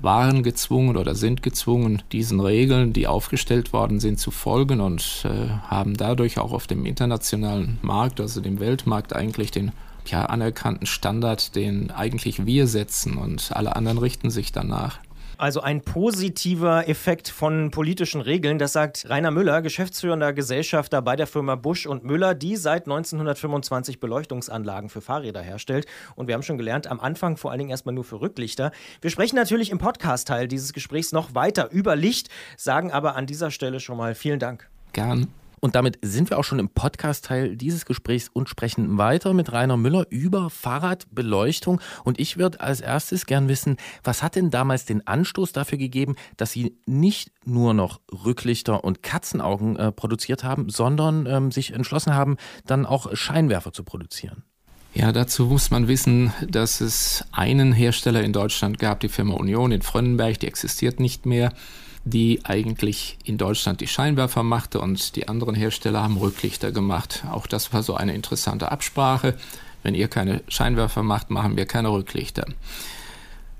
waren 0.00 0.42
gezwungen 0.42 0.96
oder 0.96 1.14
sind 1.14 1.42
gezwungen, 1.42 2.02
diesen 2.12 2.40
Regeln, 2.40 2.92
die 2.92 3.06
aufgestellt 3.06 3.72
worden 3.72 4.00
sind, 4.00 4.18
zu 4.18 4.30
folgen 4.30 4.80
und 4.80 5.24
äh, 5.24 5.48
haben 5.68 5.96
dadurch 5.96 6.38
auch 6.38 6.52
auf 6.52 6.66
dem 6.66 6.84
internationalen 6.84 7.78
Markt, 7.80 8.20
also 8.20 8.40
dem 8.40 8.60
Weltmarkt, 8.60 9.14
eigentlich 9.14 9.50
den 9.50 9.72
ja, 10.08 10.26
anerkannten 10.26 10.86
Standard, 10.86 11.54
den 11.54 11.90
eigentlich 11.90 12.46
wir 12.46 12.66
setzen 12.66 13.16
und 13.16 13.50
alle 13.54 13.76
anderen 13.76 13.98
richten 13.98 14.30
sich 14.30 14.52
danach. 14.52 14.98
Also 15.36 15.60
ein 15.60 15.82
positiver 15.82 16.88
Effekt 16.88 17.28
von 17.28 17.70
politischen 17.70 18.20
Regeln, 18.20 18.58
das 18.58 18.72
sagt 18.72 19.08
Rainer 19.08 19.30
Müller, 19.30 19.62
geschäftsführender 19.62 20.32
Gesellschafter 20.32 21.02
bei 21.02 21.16
der 21.16 21.26
Firma 21.26 21.56
Busch 21.56 21.86
und 21.86 22.04
Müller, 22.04 22.34
die 22.34 22.56
seit 22.56 22.84
1925 22.84 23.98
Beleuchtungsanlagen 23.98 24.88
für 24.90 25.00
Fahrräder 25.00 25.42
herstellt. 25.42 25.86
Und 26.14 26.28
wir 26.28 26.34
haben 26.34 26.42
schon 26.42 26.58
gelernt, 26.58 26.86
am 26.86 27.00
Anfang 27.00 27.36
vor 27.36 27.50
allen 27.50 27.58
Dingen 27.58 27.70
erstmal 27.70 27.94
nur 27.94 28.04
für 28.04 28.20
Rücklichter. 28.20 28.70
Wir 29.00 29.10
sprechen 29.10 29.36
natürlich 29.36 29.70
im 29.70 29.78
Podcast-Teil 29.78 30.46
dieses 30.46 30.72
Gesprächs 30.72 31.12
noch 31.12 31.34
weiter 31.34 31.70
über 31.70 31.96
Licht, 31.96 32.28
sagen 32.56 32.92
aber 32.92 33.16
an 33.16 33.26
dieser 33.26 33.50
Stelle 33.50 33.80
schon 33.80 33.96
mal 33.96 34.14
vielen 34.14 34.38
Dank. 34.38 34.68
Gern. 34.92 35.28
Und 35.64 35.76
damit 35.76 35.98
sind 36.02 36.28
wir 36.28 36.38
auch 36.38 36.44
schon 36.44 36.58
im 36.58 36.68
Podcast-Teil 36.68 37.56
dieses 37.56 37.86
Gesprächs 37.86 38.28
und 38.30 38.50
sprechen 38.50 38.98
weiter 38.98 39.32
mit 39.32 39.50
Rainer 39.50 39.78
Müller 39.78 40.06
über 40.10 40.50
Fahrradbeleuchtung. 40.50 41.80
Und 42.04 42.20
ich 42.20 42.36
würde 42.36 42.60
als 42.60 42.82
erstes 42.82 43.24
gern 43.24 43.48
wissen, 43.48 43.78
was 44.02 44.22
hat 44.22 44.36
denn 44.36 44.50
damals 44.50 44.84
den 44.84 45.06
Anstoß 45.06 45.52
dafür 45.52 45.78
gegeben, 45.78 46.16
dass 46.36 46.52
Sie 46.52 46.76
nicht 46.84 47.30
nur 47.46 47.72
noch 47.72 48.02
Rücklichter 48.12 48.84
und 48.84 49.02
Katzenaugen 49.02 49.76
äh, 49.76 49.90
produziert 49.90 50.44
haben, 50.44 50.68
sondern 50.68 51.24
ähm, 51.24 51.50
sich 51.50 51.72
entschlossen 51.72 52.14
haben, 52.14 52.36
dann 52.66 52.84
auch 52.84 53.16
Scheinwerfer 53.16 53.72
zu 53.72 53.84
produzieren? 53.84 54.44
Ja, 54.92 55.12
dazu 55.12 55.46
muss 55.46 55.70
man 55.70 55.88
wissen, 55.88 56.34
dass 56.46 56.82
es 56.82 57.24
einen 57.32 57.72
Hersteller 57.72 58.22
in 58.22 58.34
Deutschland 58.34 58.78
gab, 58.78 59.00
die 59.00 59.08
Firma 59.08 59.32
Union 59.32 59.72
in 59.72 59.80
Frönnenberg, 59.80 60.38
die 60.40 60.46
existiert 60.46 61.00
nicht 61.00 61.24
mehr 61.24 61.54
die 62.04 62.40
eigentlich 62.44 63.18
in 63.24 63.38
Deutschland 63.38 63.80
die 63.80 63.86
Scheinwerfer 63.86 64.42
machte 64.42 64.80
und 64.80 65.16
die 65.16 65.28
anderen 65.28 65.54
Hersteller 65.54 66.02
haben 66.02 66.16
Rücklichter 66.16 66.70
gemacht. 66.70 67.24
Auch 67.30 67.46
das 67.46 67.72
war 67.72 67.82
so 67.82 67.94
eine 67.94 68.14
interessante 68.14 68.70
Absprache. 68.70 69.34
Wenn 69.82 69.94
ihr 69.94 70.08
keine 70.08 70.42
Scheinwerfer 70.48 71.02
macht, 71.02 71.30
machen 71.30 71.56
wir 71.56 71.66
keine 71.66 71.90
Rücklichter. 71.90 72.46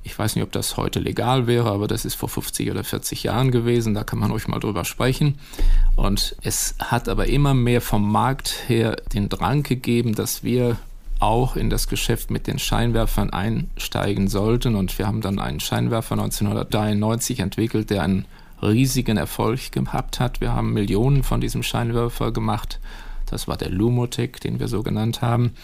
Ich 0.06 0.18
weiß 0.18 0.36
nicht, 0.36 0.44
ob 0.44 0.52
das 0.52 0.76
heute 0.76 1.00
legal 1.00 1.46
wäre, 1.46 1.70
aber 1.70 1.88
das 1.88 2.04
ist 2.04 2.14
vor 2.14 2.28
50 2.28 2.70
oder 2.70 2.84
40 2.84 3.22
Jahren 3.22 3.50
gewesen. 3.50 3.94
Da 3.94 4.04
kann 4.04 4.18
man 4.18 4.30
ruhig 4.30 4.46
mal 4.46 4.60
drüber 4.60 4.84
sprechen. 4.84 5.38
Und 5.96 6.36
es 6.42 6.74
hat 6.78 7.08
aber 7.08 7.26
immer 7.26 7.54
mehr 7.54 7.80
vom 7.80 8.12
Markt 8.12 8.68
her 8.68 8.96
den 9.14 9.30
Drang 9.30 9.62
gegeben, 9.62 10.14
dass 10.14 10.44
wir 10.44 10.76
auch 11.24 11.56
in 11.56 11.70
das 11.70 11.88
Geschäft 11.88 12.30
mit 12.30 12.46
den 12.46 12.58
Scheinwerfern 12.58 13.30
einsteigen 13.30 14.28
sollten. 14.28 14.74
Und 14.74 14.98
wir 14.98 15.06
haben 15.06 15.22
dann 15.22 15.38
einen 15.38 15.60
Scheinwerfer 15.60 16.12
1993 16.12 17.40
entwickelt, 17.40 17.90
der 17.90 18.02
einen 18.02 18.26
riesigen 18.62 19.16
Erfolg 19.16 19.72
gehabt 19.72 20.20
hat. 20.20 20.40
Wir 20.40 20.52
haben 20.52 20.72
Millionen 20.72 21.22
von 21.22 21.40
diesem 21.40 21.62
Scheinwerfer 21.62 22.30
gemacht. 22.30 22.78
Das 23.26 23.48
war 23.48 23.56
der 23.56 23.70
Lumotec, 23.70 24.40
den 24.40 24.60
wir 24.60 24.68
so 24.68 24.82
genannt 24.82 25.22
haben. 25.22 25.54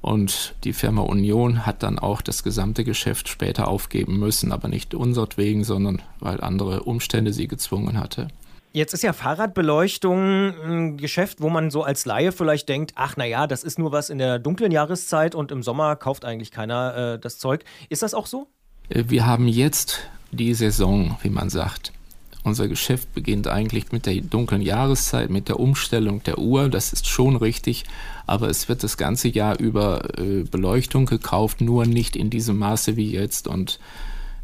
Und 0.00 0.54
die 0.64 0.72
Firma 0.72 1.02
Union 1.02 1.66
hat 1.66 1.82
dann 1.82 1.98
auch 1.98 2.22
das 2.22 2.42
gesamte 2.42 2.84
Geschäft 2.84 3.28
später 3.28 3.68
aufgeben 3.68 4.18
müssen, 4.18 4.52
aber 4.52 4.68
nicht 4.68 4.94
unsertwegen, 4.94 5.64
sondern 5.64 6.00
weil 6.20 6.40
andere 6.40 6.84
Umstände 6.84 7.32
sie 7.32 7.48
gezwungen 7.48 7.98
hatte. 7.98 8.28
Jetzt 8.76 8.92
ist 8.92 9.02
ja 9.02 9.14
Fahrradbeleuchtung 9.14 10.54
ein 10.62 10.96
Geschäft, 10.98 11.40
wo 11.40 11.48
man 11.48 11.70
so 11.70 11.82
als 11.82 12.04
Laie 12.04 12.30
vielleicht 12.30 12.68
denkt, 12.68 12.92
ach 12.94 13.16
naja, 13.16 13.46
das 13.46 13.64
ist 13.64 13.78
nur 13.78 13.90
was 13.90 14.10
in 14.10 14.18
der 14.18 14.38
dunklen 14.38 14.70
Jahreszeit 14.70 15.34
und 15.34 15.50
im 15.50 15.62
Sommer 15.62 15.96
kauft 15.96 16.26
eigentlich 16.26 16.50
keiner 16.50 17.14
äh, 17.14 17.18
das 17.18 17.38
Zeug. 17.38 17.64
Ist 17.88 18.02
das 18.02 18.12
auch 18.12 18.26
so? 18.26 18.48
Äh, 18.90 19.04
wir 19.06 19.24
haben 19.24 19.48
jetzt 19.48 20.00
die 20.30 20.52
Saison, 20.52 21.16
wie 21.22 21.30
man 21.30 21.48
sagt. 21.48 21.94
Unser 22.44 22.68
Geschäft 22.68 23.14
beginnt 23.14 23.48
eigentlich 23.48 23.92
mit 23.92 24.04
der 24.04 24.16
dunklen 24.16 24.60
Jahreszeit, 24.60 25.30
mit 25.30 25.48
der 25.48 25.58
Umstellung 25.58 26.22
der 26.24 26.36
Uhr. 26.36 26.68
Das 26.68 26.92
ist 26.92 27.06
schon 27.06 27.36
richtig, 27.36 27.84
aber 28.26 28.50
es 28.50 28.68
wird 28.68 28.82
das 28.82 28.98
ganze 28.98 29.28
Jahr 29.28 29.58
über 29.58 30.18
äh, 30.18 30.42
Beleuchtung 30.42 31.06
gekauft, 31.06 31.62
nur 31.62 31.86
nicht 31.86 32.14
in 32.14 32.28
diesem 32.28 32.58
Maße 32.58 32.94
wie 32.96 33.10
jetzt. 33.10 33.48
Und 33.48 33.78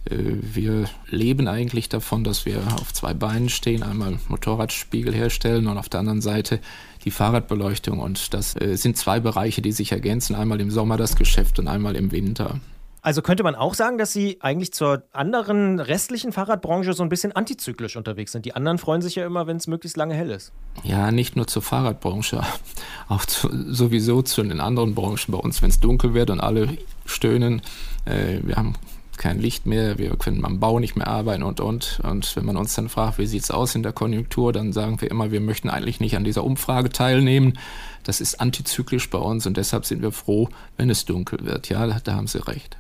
wir 0.05 0.87
leben 1.09 1.47
eigentlich 1.47 1.89
davon, 1.89 2.25
dass 2.25 2.45
wir 2.45 2.59
auf 2.81 2.93
zwei 2.93 3.15
Beinen 3.15 3.49
stehen, 3.49 3.83
einmal 3.83 4.19
Motorradspiegel 4.29 5.15
herstellen 5.15 5.69
und 5.69 5.79
auf 5.79 5.89
der 5.89 6.01
anderen 6.01 6.21
Seite 6.21 6.61
die 7.05 7.11
Fahrradbeleuchtung. 7.11 8.01
Und 8.01 8.35
das 8.35 8.61
äh, 8.61 8.77
sind 8.77 8.97
zwei 8.97 9.21
Bereiche, 9.21 9.63
die 9.63 9.73
sich 9.73 9.93
ergänzen, 9.93 10.35
einmal 10.35 10.61
im 10.61 10.71
Sommer 10.71 10.97
das 10.97 11.17
Geschäft 11.17 11.59
und 11.59 11.69
einmal 11.69 11.97
im 11.97 12.11
Winter. 12.11 12.61
Also 13.05 13.21
könnte 13.21 13.43
man 13.43 13.57
auch 13.57 13.75
sagen, 13.75 13.99
dass 13.99 14.13
Sie 14.13 14.39
eigentlich 14.41 14.73
zur 14.73 15.03
anderen 15.13 15.81
restlichen 15.81 16.31
Fahrradbranche 16.31 16.93
so 16.93 17.03
ein 17.03 17.09
bisschen 17.09 17.33
antizyklisch 17.33 17.97
unterwegs 17.97 18.31
sind. 18.31 18.45
Die 18.45 18.55
anderen 18.55 18.79
freuen 18.79 19.03
sich 19.03 19.17
ja 19.17 19.27
immer, 19.27 19.49
wenn 19.49 19.57
es 19.57 19.67
möglichst 19.67 19.97
lange 19.97 20.15
hell 20.15 20.31
ist. 20.31 20.53
Ja, 20.85 21.11
nicht 21.11 21.35
nur 21.35 21.49
zur 21.49 21.63
Fahrradbranche, 21.63 22.43
auch 23.09 23.25
zu, 23.25 23.51
sowieso 23.73 24.23
zu 24.23 24.41
den 24.45 24.61
anderen 24.61 24.95
Branchen 24.95 25.33
bei 25.33 25.39
uns, 25.39 25.63
wenn 25.63 25.71
es 25.71 25.81
dunkel 25.81 26.15
wird 26.15 26.31
und 26.31 26.39
alle 26.39 26.79
stöhnen. 27.05 27.63
Äh, 28.05 28.39
wir 28.45 28.55
haben 28.55 28.75
kein 29.23 29.39
Licht 29.39 29.67
mehr, 29.67 29.99
wir 29.99 30.17
können 30.17 30.45
am 30.45 30.59
Bau 30.59 30.81
nicht 30.81 30.97
mehr 30.97 31.07
arbeiten 31.07 31.45
und 31.45 31.61
und. 31.61 32.01
Und 32.03 32.35
wenn 32.35 32.45
man 32.45 32.57
uns 32.57 32.75
dann 32.75 32.89
fragt, 32.89 33.19
wie 33.19 33.27
sieht 33.27 33.45
es 33.45 33.53
aus 33.53 33.77
in 33.77 33.85
der 33.85 33.93
Konjunktur, 33.93 34.53
dann 34.53 34.73
sagen 34.73 35.01
wir 35.01 35.11
immer, 35.13 35.31
wir 35.31 35.41
möchten 35.41 35.71
eigentlich 35.71 36.01
nicht 36.01 36.17
an 36.17 36.25
dieser 36.25 36.43
Umfrage 36.43 36.91
teilnehmen. 36.91 37.57
Das 38.03 38.21
ist 38.21 38.41
antizyklisch 38.41 39.09
bei 39.11 39.19
uns 39.19 39.47
und 39.47 39.57
deshalb 39.57 39.87
sind 39.87 40.03
wir 40.03 40.11
froh, 40.11 40.49
wenn 40.77 40.91
es 40.91 41.05
dunkel 41.05 41.39
wird. 41.45 41.69
Ja, 41.69 41.87
da 41.87 42.15
haben 42.15 42.27
Sie 42.27 42.45
recht. 42.45 42.77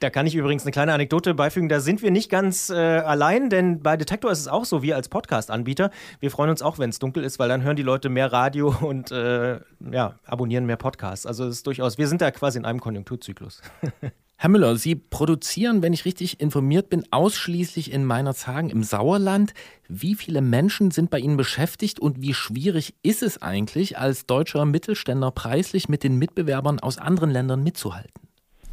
Da 0.00 0.10
kann 0.10 0.26
ich 0.26 0.34
übrigens 0.34 0.64
eine 0.64 0.72
kleine 0.72 0.92
Anekdote 0.92 1.32
beifügen. 1.32 1.70
Da 1.70 1.80
sind 1.80 2.02
wir 2.02 2.10
nicht 2.10 2.28
ganz 2.28 2.68
äh, 2.68 2.74
allein, 2.74 3.48
denn 3.48 3.80
bei 3.80 3.96
Detektor 3.96 4.30
ist 4.30 4.40
es 4.40 4.48
auch 4.48 4.66
so, 4.66 4.82
wir 4.82 4.96
als 4.96 5.08
Podcast-Anbieter, 5.08 5.90
wir 6.20 6.30
freuen 6.30 6.50
uns 6.50 6.60
auch, 6.60 6.78
wenn 6.78 6.90
es 6.90 6.98
dunkel 6.98 7.24
ist, 7.24 7.38
weil 7.38 7.48
dann 7.48 7.62
hören 7.62 7.76
die 7.76 7.82
Leute 7.82 8.10
mehr 8.10 8.30
Radio 8.30 8.68
und 8.82 9.12
äh, 9.12 9.60
ja, 9.90 10.16
abonnieren 10.26 10.66
mehr 10.66 10.76
Podcasts. 10.76 11.24
Also 11.24 11.46
es 11.46 11.56
ist 11.56 11.66
durchaus, 11.66 11.96
wir 11.96 12.06
sind 12.06 12.20
da 12.20 12.30
quasi 12.30 12.58
in 12.58 12.66
einem 12.66 12.80
Konjunkturzyklus. 12.80 13.62
Herr 14.38 14.50
Müller, 14.50 14.76
Sie 14.76 14.96
produzieren, 14.96 15.80
wenn 15.80 15.94
ich 15.94 16.04
richtig 16.04 16.40
informiert 16.40 16.90
bin, 16.90 17.04
ausschließlich 17.10 17.90
in 17.90 18.04
Meinerzhagen 18.04 18.68
im 18.68 18.82
Sauerland. 18.82 19.54
Wie 19.88 20.14
viele 20.14 20.42
Menschen 20.42 20.90
sind 20.90 21.08
bei 21.08 21.18
Ihnen 21.18 21.38
beschäftigt 21.38 21.98
und 22.00 22.20
wie 22.20 22.34
schwierig 22.34 22.94
ist 23.02 23.22
es 23.22 23.40
eigentlich, 23.40 23.96
als 23.96 24.26
deutscher 24.26 24.66
Mittelständler 24.66 25.30
preislich 25.30 25.88
mit 25.88 26.04
den 26.04 26.16
Mitbewerbern 26.16 26.80
aus 26.80 26.98
anderen 26.98 27.30
Ländern 27.30 27.62
mitzuhalten? 27.62 28.12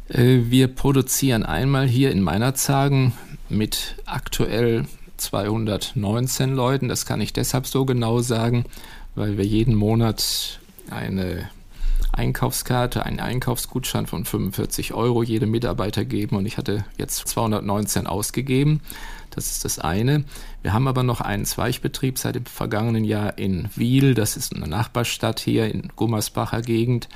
Äh, 0.08 0.50
wir 0.50 0.68
produzieren 0.68 1.44
einmal 1.44 1.86
hier 1.86 2.10
in 2.10 2.20
Meinerzhagen 2.20 3.14
mit 3.48 3.96
aktuell 4.04 4.84
219 5.16 6.54
Leuten. 6.54 6.88
Das 6.88 7.06
kann 7.06 7.22
ich 7.22 7.32
deshalb 7.32 7.66
so 7.66 7.86
genau 7.86 8.20
sagen, 8.20 8.66
weil 9.14 9.38
wir 9.38 9.46
jeden 9.46 9.74
Monat 9.74 10.60
eine 10.90 11.48
Einkaufskarte, 12.14 13.04
einen 13.04 13.20
Einkaufsgutschein 13.20 14.06
von 14.06 14.24
45 14.24 14.94
Euro 14.94 15.22
jedem 15.22 15.50
Mitarbeiter 15.50 16.04
geben 16.04 16.36
und 16.36 16.46
ich 16.46 16.56
hatte 16.58 16.84
jetzt 16.96 17.28
219 17.28 18.06
ausgegeben. 18.06 18.80
Das 19.30 19.50
ist 19.50 19.64
das 19.64 19.78
eine. 19.78 20.24
Wir 20.62 20.72
haben 20.72 20.88
aber 20.88 21.02
noch 21.02 21.20
einen 21.20 21.44
Zweigbetrieb 21.44 22.18
seit 22.18 22.36
dem 22.36 22.46
vergangenen 22.46 23.04
Jahr 23.04 23.36
in 23.38 23.68
Wiel. 23.74 24.14
Das 24.14 24.36
ist 24.36 24.54
eine 24.54 24.68
Nachbarstadt 24.68 25.40
hier 25.40 25.72
in 25.72 25.90
Gummersbacher 25.96 26.62
Gegend. 26.62 27.08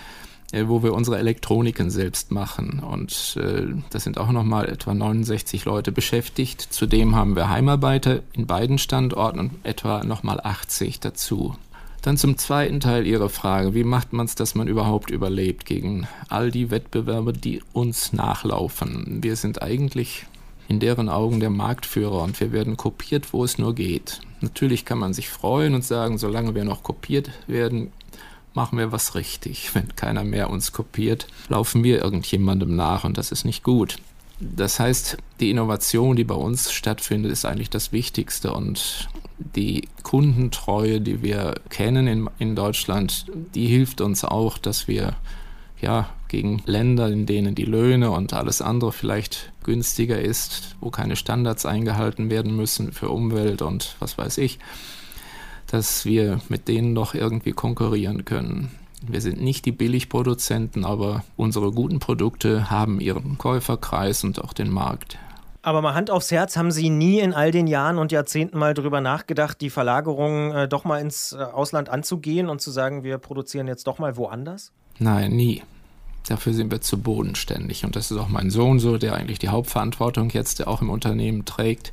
Äh, 0.50 0.66
wo 0.66 0.82
wir 0.82 0.94
unsere 0.94 1.18
Elektroniken 1.18 1.90
selbst 1.90 2.30
machen. 2.30 2.80
Und 2.80 3.36
äh, 3.38 3.66
das 3.90 4.04
sind 4.04 4.16
auch 4.16 4.30
nochmal 4.30 4.66
etwa 4.70 4.94
69 4.94 5.66
Leute 5.66 5.92
beschäftigt. 5.92 6.62
Zudem 6.70 7.14
haben 7.14 7.36
wir 7.36 7.50
Heimarbeiter 7.50 8.20
in 8.32 8.46
beiden 8.46 8.78
Standorten 8.78 9.40
und 9.40 9.50
etwa 9.62 10.02
nochmal 10.04 10.40
80 10.40 11.00
dazu. 11.00 11.54
Dann 12.02 12.16
zum 12.16 12.38
zweiten 12.38 12.80
Teil 12.80 13.06
Ihrer 13.06 13.28
Frage. 13.28 13.74
Wie 13.74 13.84
macht 13.84 14.12
man 14.12 14.26
es, 14.26 14.34
dass 14.34 14.54
man 14.54 14.68
überhaupt 14.68 15.10
überlebt 15.10 15.66
gegen 15.66 16.06
all 16.28 16.50
die 16.50 16.70
Wettbewerber, 16.70 17.32
die 17.32 17.62
uns 17.72 18.12
nachlaufen? 18.12 19.22
Wir 19.22 19.36
sind 19.36 19.62
eigentlich 19.62 20.26
in 20.68 20.80
deren 20.80 21.08
Augen 21.08 21.40
der 21.40 21.50
Marktführer 21.50 22.22
und 22.22 22.38
wir 22.40 22.52
werden 22.52 22.76
kopiert, 22.76 23.32
wo 23.32 23.42
es 23.42 23.58
nur 23.58 23.74
geht. 23.74 24.20
Natürlich 24.40 24.84
kann 24.84 24.98
man 24.98 25.14
sich 25.14 25.28
freuen 25.28 25.74
und 25.74 25.84
sagen, 25.84 26.18
solange 26.18 26.54
wir 26.54 26.64
noch 26.64 26.82
kopiert 26.82 27.30
werden, 27.46 27.90
machen 28.54 28.78
wir 28.78 28.92
was 28.92 29.14
richtig. 29.14 29.70
Wenn 29.74 29.96
keiner 29.96 30.24
mehr 30.24 30.50
uns 30.50 30.72
kopiert, 30.72 31.26
laufen 31.48 31.82
wir 31.82 32.02
irgendjemandem 32.02 32.76
nach 32.76 33.04
und 33.04 33.18
das 33.18 33.32
ist 33.32 33.44
nicht 33.44 33.64
gut. 33.64 33.96
Das 34.40 34.78
heißt, 34.78 35.16
die 35.40 35.50
Innovation, 35.50 36.14
die 36.14 36.24
bei 36.24 36.34
uns 36.34 36.70
stattfindet, 36.70 37.32
ist 37.32 37.44
eigentlich 37.44 37.70
das 37.70 37.90
Wichtigste 37.90 38.52
und 38.52 39.08
die 39.38 39.88
Kundentreue, 40.02 41.00
die 41.00 41.22
wir 41.22 41.54
kennen 41.68 42.06
in, 42.06 42.30
in 42.38 42.56
Deutschland, 42.56 43.26
die 43.54 43.66
hilft 43.66 44.00
uns 44.00 44.24
auch, 44.24 44.58
dass 44.58 44.88
wir 44.88 45.16
ja, 45.80 46.08
gegen 46.26 46.62
Länder, 46.66 47.08
in 47.08 47.26
denen 47.26 47.54
die 47.54 47.64
Löhne 47.64 48.10
und 48.10 48.32
alles 48.32 48.60
andere 48.60 48.92
vielleicht 48.92 49.52
günstiger 49.62 50.20
ist, 50.20 50.76
wo 50.80 50.90
keine 50.90 51.16
Standards 51.16 51.66
eingehalten 51.66 52.30
werden 52.30 52.54
müssen 52.56 52.92
für 52.92 53.10
Umwelt 53.10 53.62
und 53.62 53.96
was 54.00 54.18
weiß 54.18 54.38
ich, 54.38 54.58
dass 55.66 56.04
wir 56.04 56.40
mit 56.48 56.68
denen 56.68 56.92
noch 56.92 57.14
irgendwie 57.14 57.52
konkurrieren 57.52 58.24
können. 58.24 58.70
Wir 59.06 59.20
sind 59.20 59.40
nicht 59.40 59.64
die 59.64 59.72
Billigproduzenten, 59.72 60.84
aber 60.84 61.24
unsere 61.36 61.70
guten 61.70 62.00
Produkte 62.00 62.68
haben 62.70 63.00
ihren 63.00 63.38
Käuferkreis 63.38 64.24
und 64.24 64.42
auch 64.42 64.52
den 64.52 64.72
Markt. 64.72 65.18
Aber 65.62 65.82
mal 65.82 65.94
Hand 65.94 66.10
aufs 66.10 66.30
Herz, 66.30 66.56
haben 66.56 66.70
Sie 66.70 66.88
nie 66.88 67.18
in 67.18 67.34
all 67.34 67.50
den 67.50 67.66
Jahren 67.66 67.98
und 67.98 68.12
Jahrzehnten 68.12 68.58
mal 68.58 68.74
darüber 68.74 69.00
nachgedacht, 69.00 69.60
die 69.60 69.70
Verlagerung 69.70 70.52
äh, 70.52 70.68
doch 70.68 70.84
mal 70.84 71.00
ins 71.00 71.32
äh, 71.32 71.42
Ausland 71.42 71.88
anzugehen 71.88 72.48
und 72.48 72.60
zu 72.60 72.70
sagen, 72.70 73.02
wir 73.02 73.18
produzieren 73.18 73.66
jetzt 73.66 73.86
doch 73.86 73.98
mal 73.98 74.16
woanders? 74.16 74.72
Nein, 74.98 75.32
nie. 75.32 75.62
Dafür 76.28 76.52
sind 76.52 76.70
wir 76.70 76.80
zu 76.80 76.98
bodenständig. 76.98 77.84
Und 77.84 77.96
das 77.96 78.10
ist 78.10 78.18
auch 78.18 78.28
mein 78.28 78.50
Sohn 78.50 78.78
so, 78.78 78.98
der 78.98 79.14
eigentlich 79.14 79.38
die 79.38 79.48
Hauptverantwortung 79.48 80.30
jetzt 80.30 80.66
auch 80.66 80.82
im 80.82 80.90
Unternehmen 80.90 81.44
trägt. 81.44 81.92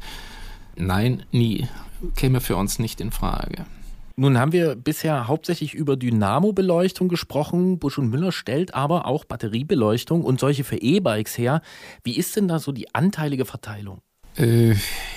Nein, 0.76 1.24
nie 1.32 1.68
käme 2.16 2.42
für 2.42 2.56
uns 2.56 2.80
nicht 2.80 3.02
in 3.02 3.12
Frage. 3.12 3.66
Nun 4.18 4.40
haben 4.40 4.54
wir 4.54 4.76
bisher 4.76 5.28
hauptsächlich 5.28 5.74
über 5.74 5.98
Dynamo-Beleuchtung 5.98 7.10
gesprochen. 7.10 7.80
Busch 7.80 7.98
und 7.98 8.10
Müller 8.10 8.32
stellt 8.32 8.74
aber 8.74 9.08
auch 9.08 9.26
Batteriebeleuchtung 9.26 10.24
und 10.24 10.40
solche 10.40 10.64
für 10.64 10.78
E-Bikes 10.78 11.38
her. 11.38 11.62
Wie 12.04 12.16
ist 12.16 12.36
denn 12.38 12.48
da 12.48 12.60
so 12.60 12.72
die 12.72 12.96
anteilige 12.96 13.44
Verteilung? 13.44 14.02
Äh, 14.38 14.76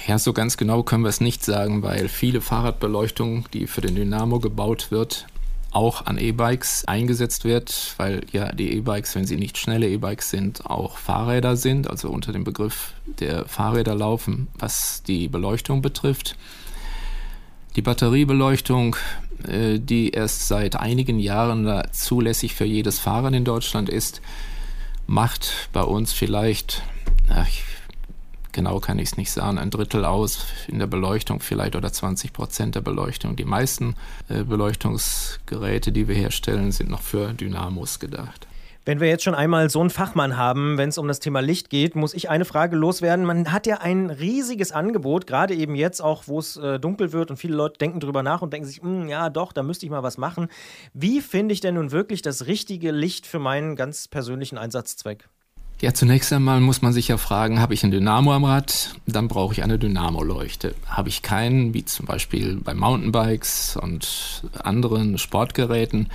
ja, 0.08 0.18
so 0.18 0.32
ganz 0.32 0.56
genau 0.56 0.82
können 0.82 1.04
wir 1.04 1.10
es 1.10 1.20
nicht 1.20 1.44
sagen, 1.44 1.82
weil 1.84 2.08
viele 2.08 2.40
Fahrradbeleuchtung, 2.40 3.46
die 3.52 3.68
für 3.68 3.80
den 3.82 3.94
Dynamo 3.94 4.40
gebaut 4.40 4.90
wird, 4.90 5.26
auch 5.70 6.06
an 6.06 6.18
E-Bikes 6.18 6.86
eingesetzt 6.86 7.44
wird, 7.44 7.94
weil 7.98 8.22
ja 8.32 8.52
die 8.52 8.72
E-Bikes, 8.72 9.14
wenn 9.14 9.26
sie 9.26 9.36
nicht 9.36 9.58
schnelle 9.58 9.88
E-Bikes 9.88 10.30
sind, 10.30 10.66
auch 10.66 10.98
Fahrräder 10.98 11.56
sind, 11.56 11.88
also 11.88 12.10
unter 12.10 12.32
dem 12.32 12.42
Begriff 12.42 12.94
der 13.20 13.46
Fahrräder 13.46 13.94
laufen, 13.94 14.48
was 14.58 15.04
die 15.04 15.28
Beleuchtung 15.28 15.82
betrifft. 15.82 16.36
Die 17.78 17.82
Batteriebeleuchtung, 17.82 18.96
äh, 19.46 19.78
die 19.78 20.10
erst 20.10 20.48
seit 20.48 20.74
einigen 20.74 21.20
Jahren 21.20 21.84
zulässig 21.92 22.56
für 22.56 22.64
jedes 22.64 22.98
Fahrrad 22.98 23.34
in 23.34 23.44
Deutschland 23.44 23.88
ist, 23.88 24.20
macht 25.06 25.68
bei 25.72 25.82
uns 25.82 26.12
vielleicht, 26.12 26.82
ich, 27.46 27.62
genau 28.50 28.80
kann 28.80 28.98
ich 28.98 29.10
es 29.10 29.16
nicht 29.16 29.30
sagen, 29.30 29.58
ein 29.58 29.70
Drittel 29.70 30.04
aus 30.04 30.46
in 30.66 30.80
der 30.80 30.88
Beleuchtung 30.88 31.38
vielleicht 31.38 31.76
oder 31.76 31.92
20 31.92 32.32
Prozent 32.32 32.74
der 32.74 32.80
Beleuchtung. 32.80 33.36
Die 33.36 33.44
meisten 33.44 33.94
äh, 34.28 34.42
Beleuchtungsgeräte, 34.42 35.92
die 35.92 36.08
wir 36.08 36.16
herstellen, 36.16 36.72
sind 36.72 36.90
noch 36.90 37.02
für 37.02 37.32
Dynamos 37.32 38.00
gedacht. 38.00 38.47
Wenn 38.88 39.00
wir 39.00 39.08
jetzt 39.08 39.22
schon 39.22 39.34
einmal 39.34 39.68
so 39.68 39.82
einen 39.82 39.90
Fachmann 39.90 40.38
haben, 40.38 40.78
wenn 40.78 40.88
es 40.88 40.96
um 40.96 41.06
das 41.08 41.20
Thema 41.20 41.40
Licht 41.40 41.68
geht, 41.68 41.94
muss 41.94 42.14
ich 42.14 42.30
eine 42.30 42.46
Frage 42.46 42.74
loswerden. 42.74 43.26
Man 43.26 43.52
hat 43.52 43.66
ja 43.66 43.82
ein 43.82 44.08
riesiges 44.08 44.72
Angebot, 44.72 45.26
gerade 45.26 45.54
eben 45.54 45.74
jetzt 45.74 46.00
auch, 46.00 46.22
wo 46.24 46.38
es 46.38 46.56
äh, 46.56 46.80
dunkel 46.80 47.12
wird 47.12 47.30
und 47.30 47.36
viele 47.36 47.54
Leute 47.54 47.76
denken 47.76 48.00
drüber 48.00 48.22
nach 48.22 48.40
und 48.40 48.50
denken 48.50 48.66
sich, 48.66 48.80
hm, 48.80 49.10
ja 49.10 49.28
doch, 49.28 49.52
da 49.52 49.62
müsste 49.62 49.84
ich 49.84 49.90
mal 49.90 50.02
was 50.02 50.16
machen. 50.16 50.48
Wie 50.94 51.20
finde 51.20 51.52
ich 51.52 51.60
denn 51.60 51.74
nun 51.74 51.90
wirklich 51.90 52.22
das 52.22 52.46
richtige 52.46 52.90
Licht 52.90 53.26
für 53.26 53.38
meinen 53.38 53.76
ganz 53.76 54.08
persönlichen 54.08 54.56
Einsatzzweck? 54.56 55.28
Ja, 55.82 55.92
zunächst 55.92 56.32
einmal 56.32 56.58
muss 56.60 56.80
man 56.80 56.94
sich 56.94 57.08
ja 57.08 57.18
fragen, 57.18 57.60
habe 57.60 57.74
ich 57.74 57.84
ein 57.84 57.90
Dynamo 57.90 58.32
am 58.32 58.44
Rad, 58.44 58.94
dann 59.06 59.28
brauche 59.28 59.52
ich 59.52 59.62
eine 59.62 59.78
Dynamo-Leuchte. 59.78 60.74
Habe 60.86 61.10
ich 61.10 61.20
keinen, 61.20 61.74
wie 61.74 61.84
zum 61.84 62.06
Beispiel 62.06 62.56
bei 62.56 62.72
Mountainbikes 62.72 63.76
und 63.76 64.44
anderen 64.62 65.18
Sportgeräten, 65.18 66.08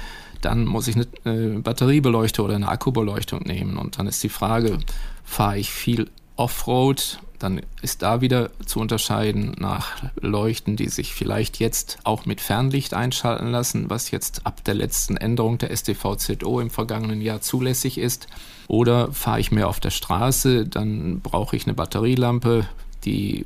dann 0.46 0.66
muss 0.66 0.88
ich 0.88 0.96
eine 1.24 1.60
Batteriebeleuchtung 1.60 2.46
oder 2.46 2.56
eine 2.56 2.68
Akkubeleuchtung 2.68 3.42
nehmen. 3.44 3.78
Und 3.78 4.00
dann 4.00 4.08
ist 4.08 4.24
die 4.24 4.30
Frage, 4.30 4.78
fahre 5.24 5.58
ich 5.58 5.70
viel 5.70 6.10
Offroad, 6.36 7.20
dann 7.40 7.62
ist 7.82 8.02
da 8.02 8.22
wieder 8.22 8.52
zu 8.66 8.80
unterscheiden 8.80 9.56
nach 9.60 10.02
Leuchten, 10.20 10.76
die 10.78 10.88
sich 10.88 11.14
vielleicht 11.14 11.60
jetzt 11.60 12.00
auch 12.06 12.26
mit 12.26 12.40
Fernlicht 12.40 12.94
einschalten 12.94 13.52
lassen, 13.52 13.90
was 13.90 14.12
jetzt 14.12 14.46
ab 14.46 14.64
der 14.64 14.76
letzten 14.76 15.18
Änderung 15.18 15.58
der 15.58 15.76
STVZO 15.76 16.62
im 16.62 16.70
vergangenen 16.70 17.22
Jahr 17.22 17.42
zulässig 17.42 17.98
ist. 17.98 18.28
Oder 18.68 19.12
fahre 19.12 19.42
ich 19.42 19.52
mehr 19.52 19.68
auf 19.68 19.82
der 19.82 19.92
Straße, 19.92 20.66
dann 20.66 21.20
brauche 21.20 21.56
ich 21.56 21.66
eine 21.66 21.74
Batterielampe, 21.74 22.66
die 23.04 23.46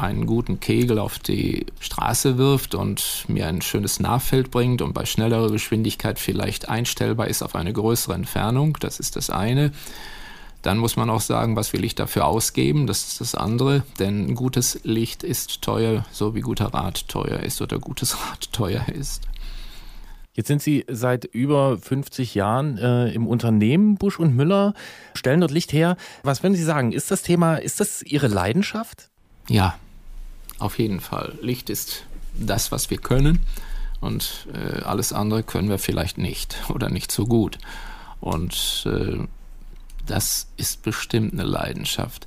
einen 0.00 0.26
guten 0.26 0.60
Kegel 0.60 0.98
auf 0.98 1.18
die 1.18 1.66
Straße 1.80 2.38
wirft 2.38 2.74
und 2.74 3.24
mir 3.28 3.46
ein 3.46 3.62
schönes 3.62 4.00
Nahfeld 4.00 4.50
bringt 4.50 4.82
und 4.82 4.92
bei 4.92 5.04
schnellerer 5.04 5.50
Geschwindigkeit 5.50 6.18
vielleicht 6.18 6.68
einstellbar 6.68 7.28
ist 7.28 7.42
auf 7.42 7.54
eine 7.54 7.72
größere 7.72 8.14
Entfernung. 8.14 8.76
Das 8.80 9.00
ist 9.00 9.16
das 9.16 9.30
eine. 9.30 9.72
Dann 10.62 10.78
muss 10.78 10.96
man 10.96 11.08
auch 11.08 11.20
sagen, 11.20 11.56
was 11.56 11.72
will 11.72 11.84
ich 11.84 11.94
dafür 11.94 12.26
ausgeben? 12.26 12.86
Das 12.86 13.06
ist 13.06 13.20
das 13.20 13.34
andere. 13.34 13.82
Denn 13.98 14.34
gutes 14.34 14.80
Licht 14.82 15.22
ist 15.22 15.62
teuer, 15.62 16.04
so 16.12 16.34
wie 16.34 16.40
guter 16.40 16.66
Rat 16.74 17.08
teuer 17.08 17.40
ist 17.40 17.62
oder 17.62 17.78
gutes 17.78 18.16
Rad 18.16 18.52
teuer 18.52 18.86
ist. 18.88 19.22
Jetzt 20.32 20.48
sind 20.48 20.62
Sie 20.62 20.84
seit 20.88 21.24
über 21.24 21.78
50 21.78 22.34
Jahren 22.34 22.78
äh, 22.78 23.10
im 23.10 23.26
Unternehmen 23.26 23.96
Busch 23.96 24.18
und 24.18 24.36
Müller, 24.36 24.74
stellen 25.14 25.40
dort 25.40 25.50
Licht 25.50 25.72
her. 25.72 25.96
Was 26.22 26.42
würden 26.42 26.54
Sie 26.54 26.62
sagen? 26.62 26.92
Ist 26.92 27.10
das 27.10 27.22
Thema, 27.22 27.56
ist 27.56 27.80
das 27.80 28.02
Ihre 28.02 28.28
Leidenschaft? 28.28 29.10
Ja, 29.48 29.74
auf 30.60 30.78
jeden 30.78 31.00
Fall. 31.00 31.38
Licht 31.42 31.70
ist 31.70 32.04
das, 32.38 32.72
was 32.72 32.90
wir 32.90 32.98
können 32.98 33.40
und 34.00 34.46
äh, 34.54 34.82
alles 34.82 35.12
andere 35.12 35.42
können 35.42 35.68
wir 35.68 35.78
vielleicht 35.78 36.18
nicht 36.18 36.56
oder 36.68 36.88
nicht 36.88 37.12
so 37.12 37.26
gut. 37.26 37.58
Und 38.20 38.86
äh, 38.86 39.18
das 40.06 40.48
ist 40.56 40.82
bestimmt 40.82 41.32
eine 41.32 41.44
Leidenschaft. 41.44 42.26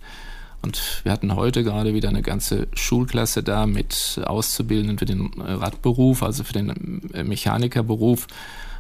Und 0.62 1.02
wir 1.04 1.12
hatten 1.12 1.36
heute 1.36 1.64
gerade 1.64 1.94
wieder 1.94 2.08
eine 2.08 2.22
ganze 2.22 2.68
Schulklasse 2.74 3.44
da 3.44 3.66
mit 3.66 4.22
Auszubildenden 4.24 4.98
für 4.98 5.06
den 5.06 5.34
Radberuf, 5.38 6.24
also 6.24 6.46
für 6.46 6.54
den 6.54 7.12
äh, 7.14 7.24
Mechanikerberuf. 7.24 8.28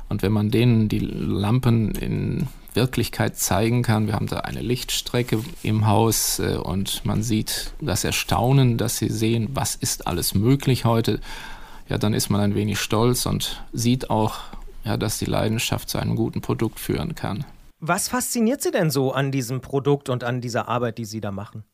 Und 0.07 0.22
wenn 0.22 0.31
man 0.31 0.50
denen 0.50 0.88
die 0.88 1.00
Lampen 1.00 1.91
in 1.91 2.48
Wirklichkeit 2.75 3.38
zeigen 3.38 3.84
kann, 3.84 4.08
wir 4.08 4.13
haben 4.13 4.27
da 4.27 4.39
eine 4.39 4.62
Lichtstrecke 4.62 5.39
im 5.62 5.88
Haus 5.88 6.39
äh, 6.39 6.58
und 6.58 7.06
man 7.06 7.24
sieht 7.24 7.74
das 7.82 8.03
Erstaunen, 8.03 8.77
dass 8.77 8.98
sie 8.98 9.10
sehen, 9.10 9.50
was 9.53 9.75
ist 9.75 10.08
alles 10.08 10.34
möglich 10.34 10.86
heute, 10.86 11.20
ja, 11.89 11.98
dann 11.98 12.13
ist 12.13 12.30
man 12.30 12.42
ein 12.42 12.56
wenig 12.56 12.80
stolz 12.80 13.25
und 13.25 13.63
sieht 13.74 14.10
auch, 14.10 14.39
ja, 14.84 14.98
dass 14.98 15.18
die 15.18 15.25
Leidenschaft 15.25 15.89
zu 15.89 15.98
einem 15.98 16.15
guten 16.15 16.42
Produkt 16.42 16.80
führen 16.80 17.15
kann. 17.15 17.46
Was 17.80 18.08
fasziniert 18.08 18.62
Sie 18.62 18.72
denn 18.72 18.89
so 18.89 19.12
an 19.12 19.32
diesem 19.32 19.60
Produkt 19.60 20.10
und 20.10 20.24
an 20.24 20.39
dieser 20.39 20.70
Arbeit, 20.70 20.98
die 20.98 21.06
Sie 21.06 21.20
da 21.20 21.32
machen? 21.32 21.65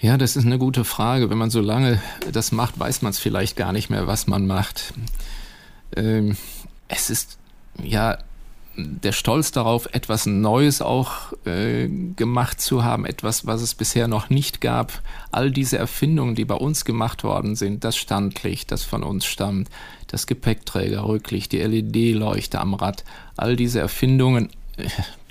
Ja, 0.00 0.16
das 0.16 0.36
ist 0.36 0.46
eine 0.46 0.58
gute 0.58 0.84
Frage. 0.84 1.28
Wenn 1.28 1.38
man 1.38 1.50
so 1.50 1.60
lange 1.60 2.00
das 2.32 2.52
macht, 2.52 2.78
weiß 2.78 3.02
man 3.02 3.10
es 3.10 3.18
vielleicht 3.18 3.56
gar 3.56 3.72
nicht 3.72 3.90
mehr, 3.90 4.06
was 4.06 4.26
man 4.26 4.46
macht. 4.46 4.94
Ähm, 5.94 6.36
es 6.86 7.10
ist 7.10 7.38
ja 7.82 8.18
der 8.78 9.12
Stolz 9.12 9.50
darauf, 9.50 9.88
etwas 9.92 10.26
Neues 10.26 10.80
auch 10.80 11.32
äh, 11.44 11.88
gemacht 11.88 12.60
zu 12.60 12.84
haben, 12.84 13.04
etwas, 13.04 13.46
was 13.46 13.60
es 13.60 13.74
bisher 13.74 14.06
noch 14.06 14.30
nicht 14.30 14.60
gab. 14.60 15.02
All 15.32 15.50
diese 15.50 15.78
Erfindungen, 15.78 16.36
die 16.36 16.44
bei 16.44 16.54
uns 16.54 16.84
gemacht 16.84 17.24
worden 17.24 17.56
sind, 17.56 17.82
das 17.82 17.96
Standlicht, 17.96 18.70
das 18.70 18.84
von 18.84 19.02
uns 19.02 19.26
stammt, 19.26 19.68
das 20.06 20.26
Gepäckträgerrücklicht, 20.26 21.50
die 21.50 21.58
LED-Leuchte 21.58 22.60
am 22.60 22.74
Rad, 22.74 23.04
all 23.36 23.56
diese 23.56 23.80
Erfindungen 23.80 24.50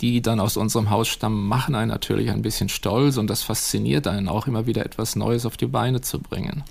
die 0.02 0.22
dann 0.22 0.42
aus 0.42 0.58
unserem 0.58 0.90
Haus 0.90 1.08
stammen, 1.08 1.48
machen 1.48 1.74
einen 1.74 1.90
natürlich 1.90 2.30
ein 2.32 2.42
bisschen 2.42 2.68
stolz 2.68 3.16
und 3.16 3.28
das 3.30 3.44
fasziniert 3.44 4.06
einen 4.08 4.28
auch 4.28 4.48
immer 4.48 4.68
wieder 4.68 4.86
etwas 4.86 5.16
Neues 5.16 5.46
auf 5.46 5.56
die 5.58 5.68
Beine 5.68 6.02
zu 6.02 6.20
bringen. 6.20 6.64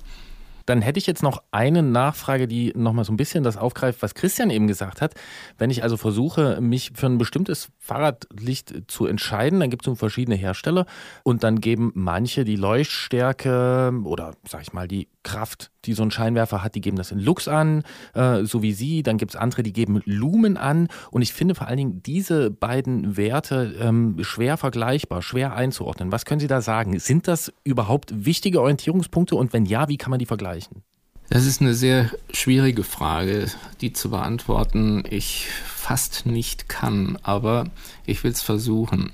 Dann 0.67 0.81
hätte 0.81 0.99
ich 0.99 1.07
jetzt 1.07 1.23
noch 1.23 1.41
eine 1.51 1.81
Nachfrage, 1.81 2.47
die 2.47 2.73
nochmal 2.75 3.05
so 3.05 3.13
ein 3.13 3.17
bisschen 3.17 3.43
das 3.43 3.57
aufgreift, 3.57 4.01
was 4.01 4.13
Christian 4.13 4.51
eben 4.51 4.67
gesagt 4.67 5.01
hat. 5.01 5.15
Wenn 5.57 5.71
ich 5.71 5.81
also 5.81 5.97
versuche, 5.97 6.59
mich 6.61 6.91
für 6.93 7.07
ein 7.07 7.17
bestimmtes 7.17 7.69
Fahrradlicht 7.79 8.83
zu 8.87 9.07
entscheiden, 9.07 9.59
dann 9.59 9.69
gibt 9.69 9.87
es 9.87 9.97
verschiedene 9.97 10.35
Hersteller 10.35 10.85
und 11.23 11.43
dann 11.43 11.61
geben 11.61 11.91
manche 11.95 12.43
die 12.43 12.57
Leuchtstärke 12.57 13.93
oder 14.03 14.35
sag 14.47 14.61
ich 14.61 14.73
mal 14.73 14.87
die 14.87 15.07
Kraft, 15.23 15.71
die 15.87 15.93
so 15.93 16.03
ein 16.03 16.11
Scheinwerfer 16.11 16.63
hat, 16.63 16.75
die 16.75 16.81
geben 16.81 16.97
das 16.97 17.11
in 17.11 17.19
Lux 17.19 17.47
an, 17.47 17.83
äh, 18.13 18.43
so 18.43 18.61
wie 18.61 18.73
Sie. 18.73 19.01
Dann 19.01 19.17
gibt 19.17 19.31
es 19.31 19.35
andere, 19.35 19.63
die 19.63 19.73
geben 19.73 20.01
Lumen 20.05 20.57
an. 20.57 20.89
Und 21.09 21.21
ich 21.21 21.33
finde 21.33 21.55
vor 21.55 21.67
allen 21.67 21.77
Dingen 21.77 22.03
diese 22.03 22.51
beiden 22.51 23.17
Werte 23.17 23.75
ähm, 23.81 24.17
schwer 24.21 24.57
vergleichbar, 24.57 25.21
schwer 25.21 25.53
einzuordnen. 25.53 26.11
Was 26.11 26.25
können 26.25 26.39
Sie 26.39 26.47
da 26.47 26.61
sagen? 26.61 26.99
Sind 26.99 27.27
das 27.27 27.51
überhaupt 27.63 28.25
wichtige 28.25 28.61
Orientierungspunkte? 28.61 29.35
Und 29.35 29.53
wenn 29.53 29.65
ja, 29.65 29.87
wie 29.87 29.97
kann 29.97 30.11
man 30.11 30.19
die 30.19 30.25
vergleichen? 30.25 30.83
Das 31.29 31.45
ist 31.45 31.61
eine 31.61 31.73
sehr 31.73 32.11
schwierige 32.31 32.83
Frage, 32.83 33.47
die 33.81 33.91
zu 33.91 34.09
beantworten 34.09 35.03
ich 35.09 35.47
fast 35.65 36.25
nicht 36.25 36.69
kann, 36.69 37.17
aber 37.21 37.65
ich 38.05 38.23
will 38.23 38.31
es 38.31 38.41
versuchen. 38.41 39.11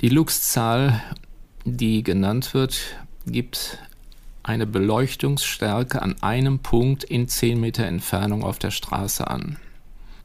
Die 0.00 0.08
Lux-Zahl, 0.08 1.02
die 1.64 2.02
genannt 2.02 2.54
wird, 2.54 2.96
gibt 3.26 3.78
eine 4.42 4.66
Beleuchtungsstärke 4.66 6.02
an 6.02 6.16
einem 6.22 6.60
Punkt 6.60 7.04
in 7.04 7.28
10 7.28 7.60
Meter 7.60 7.84
Entfernung 7.84 8.42
auf 8.42 8.58
der 8.58 8.70
Straße 8.70 9.26
an. 9.26 9.58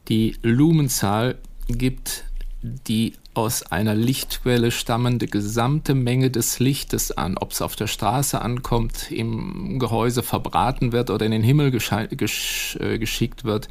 Die 0.08 0.36
Lumenzahl 0.42 1.36
gibt 1.68 2.24
die 2.62 3.14
aus 3.34 3.62
einer 3.64 3.94
Lichtquelle 3.94 4.70
stammende 4.70 5.26
gesamte 5.26 5.94
Menge 5.94 6.30
des 6.30 6.58
Lichtes 6.58 7.12
an, 7.12 7.36
ob 7.36 7.52
es 7.52 7.60
auf 7.60 7.76
der 7.76 7.86
Straße 7.86 8.40
ankommt, 8.40 9.12
im 9.12 9.78
Gehäuse 9.78 10.22
verbraten 10.22 10.92
wird 10.92 11.10
oder 11.10 11.26
in 11.26 11.32
den 11.32 11.42
Himmel 11.42 11.70
gesch 11.70 12.76
äh, 12.80 12.98
geschickt 12.98 13.44
wird, 13.44 13.68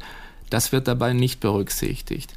das 0.50 0.70
wird 0.70 0.86
dabei 0.86 1.12
nicht 1.12 1.40
berücksichtigt. 1.40 2.32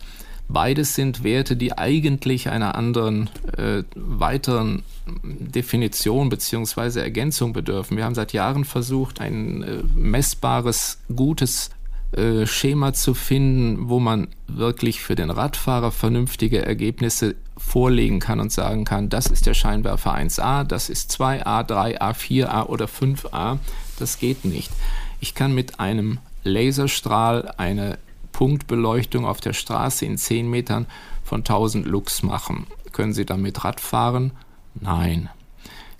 Beides 0.52 0.96
sind 0.96 1.24
Werte, 1.24 1.56
die 1.56 1.78
eigentlich 1.78 2.50
einer 2.50 2.74
anderen 2.74 3.30
äh, 3.56 3.84
weiteren 3.96 4.82
Definition 5.24 6.30
bzw. 6.30 7.00
Ergänzung 7.00 7.54
bedürfen. 7.54 7.98
Wir 7.98 8.04
haben 8.04 8.16
seit 8.16 8.34
Jahren 8.34 8.66
versucht, 8.66 9.22
ein 9.22 9.62
äh, 9.62 9.84
messbares, 9.96 11.02
gutes 11.16 11.70
äh, 12.14 12.48
Schema 12.48 12.94
zu 12.94 13.14
finden, 13.14 13.90
wo 13.90 14.00
man 14.00 14.28
wirklich 14.48 15.02
für 15.02 15.14
den 15.14 15.30
Radfahrer 15.30 15.92
vernünftige 15.92 16.66
Ergebnisse 16.66 17.36
vorlegen 17.56 18.20
kann 18.20 18.40
und 18.40 18.52
sagen 18.52 18.86
kann, 18.86 19.10
das 19.10 19.28
ist 19.28 19.46
der 19.46 19.54
Scheinwerfer 19.54 20.16
1a, 20.16 20.64
das 20.64 20.90
ist 20.90 21.12
2a, 21.12 21.64
3a, 21.68 22.16
4a 22.16 22.66
oder 22.66 22.86
5a. 22.86 23.60
Das 24.00 24.18
geht 24.18 24.46
nicht. 24.46 24.72
Ich 25.20 25.36
kann 25.36 25.54
mit 25.54 25.80
einem 25.80 26.18
Laserstrahl 26.44 27.54
eine 27.58 28.00
Punktbeleuchtung 28.32 29.26
auf 29.26 29.42
der 29.42 29.54
Straße 29.54 30.06
in 30.06 30.18
10 30.18 30.50
Metern 30.50 30.86
von 31.24 31.42
1000 31.42 31.86
Lux 31.86 32.24
machen. 32.24 32.68
Können 32.92 33.14
Sie 33.14 33.26
damit 33.26 33.64
Rad 33.64 33.80
fahren? 33.80 34.32
Nein. 34.76 35.30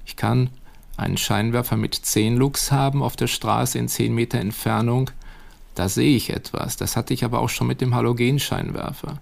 Ich 0.06 0.16
kann 0.16 0.50
einen 0.98 1.18
Scheinwerfer 1.18 1.78
mit 1.78 1.96
10 1.96 2.36
Lux 2.36 2.72
haben 2.72 3.02
auf 3.04 3.16
der 3.16 3.28
Straße 3.28 3.78
in 3.78 3.88
10 3.88 4.14
Meter 4.14 4.40
Entfernung. 4.40 5.12
Da 5.76 5.88
sehe 5.88 6.16
ich 6.16 6.32
etwas. 6.32 6.76
Das 6.76 6.98
hatte 6.98 7.14
ich 7.14 7.24
aber 7.24 7.40
auch 7.40 7.50
schon 7.50 7.68
mit 7.68 7.80
dem 7.80 7.96
Halogenscheinwerfer. 7.96 9.20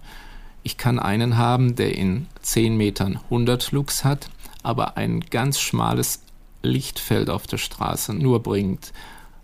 Ich 0.64 0.76
kann 0.76 0.98
einen 0.98 1.36
haben, 1.36 1.76
der 1.76 1.96
in 1.96 2.26
10 2.42 2.76
Metern 2.76 3.20
100 3.24 3.70
Lux 3.70 4.04
hat, 4.04 4.28
aber 4.62 4.96
ein 4.96 5.20
ganz 5.20 5.60
schmales 5.60 6.22
Lichtfeld 6.62 7.30
auf 7.30 7.46
der 7.46 7.58
Straße 7.58 8.12
nur 8.12 8.42
bringt. 8.42 8.92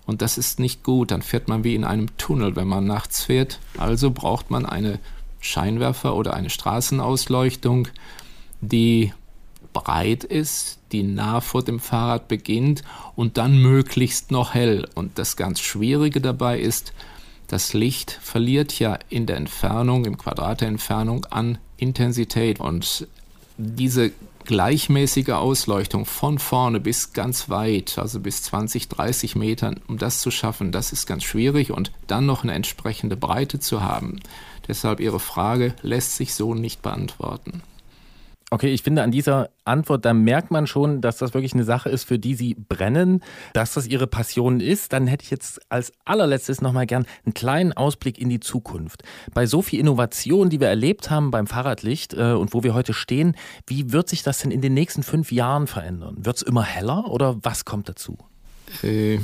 Und 0.06 0.22
das 0.22 0.38
ist 0.38 0.60
nicht 0.60 0.82
gut. 0.82 1.10
Dann 1.10 1.22
fährt 1.22 1.48
man 1.48 1.64
wie 1.64 1.74
in 1.74 1.84
einem 1.84 2.16
Tunnel, 2.18 2.56
wenn 2.56 2.68
man 2.68 2.86
nachts 2.86 3.24
fährt. 3.24 3.58
Also 3.78 4.10
braucht 4.10 4.50
man 4.50 4.66
eine 4.66 4.98
Scheinwerfer 5.40 6.14
oder 6.14 6.34
eine 6.34 6.50
Straßenausleuchtung, 6.50 7.88
die 8.60 9.12
breit 9.72 10.24
ist, 10.24 10.78
die 10.92 11.02
nah 11.02 11.40
vor 11.40 11.62
dem 11.62 11.80
Fahrrad 11.80 12.28
beginnt 12.28 12.82
und 13.16 13.36
dann 13.36 13.58
möglichst 13.58 14.30
noch 14.30 14.54
hell. 14.54 14.88
Und 14.94 15.18
das 15.18 15.36
ganz 15.36 15.60
Schwierige 15.60 16.20
dabei 16.20 16.58
ist, 16.60 16.92
das 17.48 17.74
Licht 17.74 18.18
verliert 18.22 18.78
ja 18.78 18.98
in 19.10 19.26
der 19.26 19.36
Entfernung, 19.36 20.06
im 20.06 20.16
Quadrat 20.16 20.62
der 20.62 20.68
Entfernung 20.68 21.26
an 21.26 21.58
Intensität. 21.76 22.60
Und 22.60 23.06
diese 23.58 24.12
gleichmäßige 24.44 25.30
Ausleuchtung 25.30 26.06
von 26.06 26.38
vorne 26.38 26.80
bis 26.80 27.12
ganz 27.12 27.48
weit, 27.48 27.98
also 27.98 28.20
bis 28.20 28.42
20, 28.42 28.88
30 28.88 29.36
Metern, 29.36 29.80
um 29.88 29.98
das 29.98 30.20
zu 30.20 30.30
schaffen, 30.30 30.72
das 30.72 30.92
ist 30.92 31.06
ganz 31.06 31.24
schwierig 31.24 31.70
und 31.70 31.92
dann 32.06 32.26
noch 32.26 32.42
eine 32.42 32.54
entsprechende 32.54 33.16
Breite 33.16 33.60
zu 33.60 33.82
haben. 33.82 34.20
Deshalb 34.68 35.00
Ihre 35.00 35.20
Frage 35.20 35.74
lässt 35.82 36.16
sich 36.16 36.34
so 36.34 36.54
nicht 36.54 36.82
beantworten. 36.82 37.62
Okay, 38.54 38.72
ich 38.72 38.84
finde 38.84 39.02
an 39.02 39.10
dieser 39.10 39.50
Antwort, 39.64 40.04
da 40.04 40.14
merkt 40.14 40.52
man 40.52 40.68
schon, 40.68 41.00
dass 41.00 41.16
das 41.16 41.34
wirklich 41.34 41.54
eine 41.54 41.64
Sache 41.64 41.88
ist, 41.88 42.04
für 42.04 42.20
die 42.20 42.36
Sie 42.36 42.54
brennen, 42.54 43.20
dass 43.52 43.74
das 43.74 43.88
Ihre 43.88 44.06
Passion 44.06 44.60
ist. 44.60 44.92
Dann 44.92 45.08
hätte 45.08 45.24
ich 45.24 45.32
jetzt 45.32 45.60
als 45.72 45.92
allerletztes 46.04 46.60
nochmal 46.60 46.86
gern 46.86 47.04
einen 47.24 47.34
kleinen 47.34 47.72
Ausblick 47.72 48.16
in 48.16 48.28
die 48.28 48.38
Zukunft. 48.38 49.02
Bei 49.34 49.46
so 49.46 49.60
viel 49.60 49.80
Innovation, 49.80 50.50
die 50.50 50.60
wir 50.60 50.68
erlebt 50.68 51.10
haben 51.10 51.32
beim 51.32 51.48
Fahrradlicht 51.48 52.14
äh, 52.14 52.34
und 52.34 52.54
wo 52.54 52.62
wir 52.62 52.74
heute 52.74 52.92
stehen, 52.94 53.34
wie 53.66 53.90
wird 53.90 54.08
sich 54.08 54.22
das 54.22 54.38
denn 54.38 54.52
in 54.52 54.60
den 54.60 54.72
nächsten 54.74 55.02
fünf 55.02 55.32
Jahren 55.32 55.66
verändern? 55.66 56.24
Wird 56.24 56.36
es 56.36 56.42
immer 56.42 56.62
heller 56.62 57.10
oder 57.10 57.36
was 57.42 57.64
kommt 57.64 57.88
dazu? 57.88 58.18
Äh, 58.84 59.18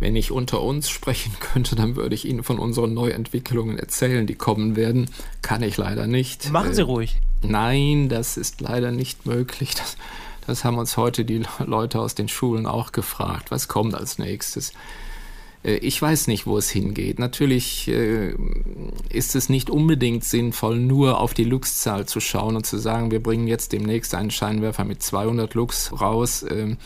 wenn 0.00 0.16
ich 0.16 0.32
unter 0.32 0.62
uns 0.62 0.90
sprechen 0.90 1.32
könnte, 1.40 1.76
dann 1.76 1.94
würde 1.94 2.14
ich 2.14 2.26
Ihnen 2.26 2.42
von 2.42 2.58
unseren 2.58 2.92
Neuentwicklungen 2.94 3.78
erzählen, 3.78 4.26
die 4.26 4.34
kommen 4.34 4.74
werden. 4.74 5.08
Kann 5.42 5.62
ich 5.62 5.76
leider 5.76 6.06
nicht. 6.06 6.50
Machen 6.50 6.74
Sie 6.74 6.80
äh, 6.80 6.84
ruhig. 6.84 7.18
Nein, 7.42 8.08
das 8.08 8.36
ist 8.36 8.60
leider 8.60 8.90
nicht 8.90 9.26
möglich. 9.26 9.74
Das, 9.74 9.96
das 10.46 10.64
haben 10.64 10.78
uns 10.78 10.96
heute 10.96 11.24
die 11.24 11.42
Leute 11.64 12.00
aus 12.00 12.14
den 12.14 12.28
Schulen 12.28 12.66
auch 12.66 12.92
gefragt. 12.92 13.50
Was 13.50 13.68
kommt 13.68 13.94
als 13.94 14.18
nächstes? 14.18 14.72
Äh, 15.62 15.76
ich 15.76 16.00
weiß 16.00 16.26
nicht, 16.26 16.46
wo 16.46 16.58
es 16.58 16.70
hingeht. 16.70 17.18
Natürlich 17.18 17.88
äh, 17.88 18.34
ist 19.10 19.34
es 19.34 19.48
nicht 19.48 19.70
unbedingt 19.70 20.24
sinnvoll, 20.24 20.78
nur 20.78 21.20
auf 21.20 21.34
die 21.34 21.44
Lux-Zahl 21.44 22.06
zu 22.06 22.20
schauen 22.20 22.56
und 22.56 22.66
zu 22.66 22.78
sagen, 22.78 23.10
wir 23.10 23.22
bringen 23.22 23.46
jetzt 23.46 23.72
demnächst 23.72 24.14
einen 24.14 24.30
Scheinwerfer 24.30 24.84
mit 24.84 25.02
200 25.02 25.54
Lux 25.54 25.92
raus. 26.00 26.44
Ähm, 26.48 26.78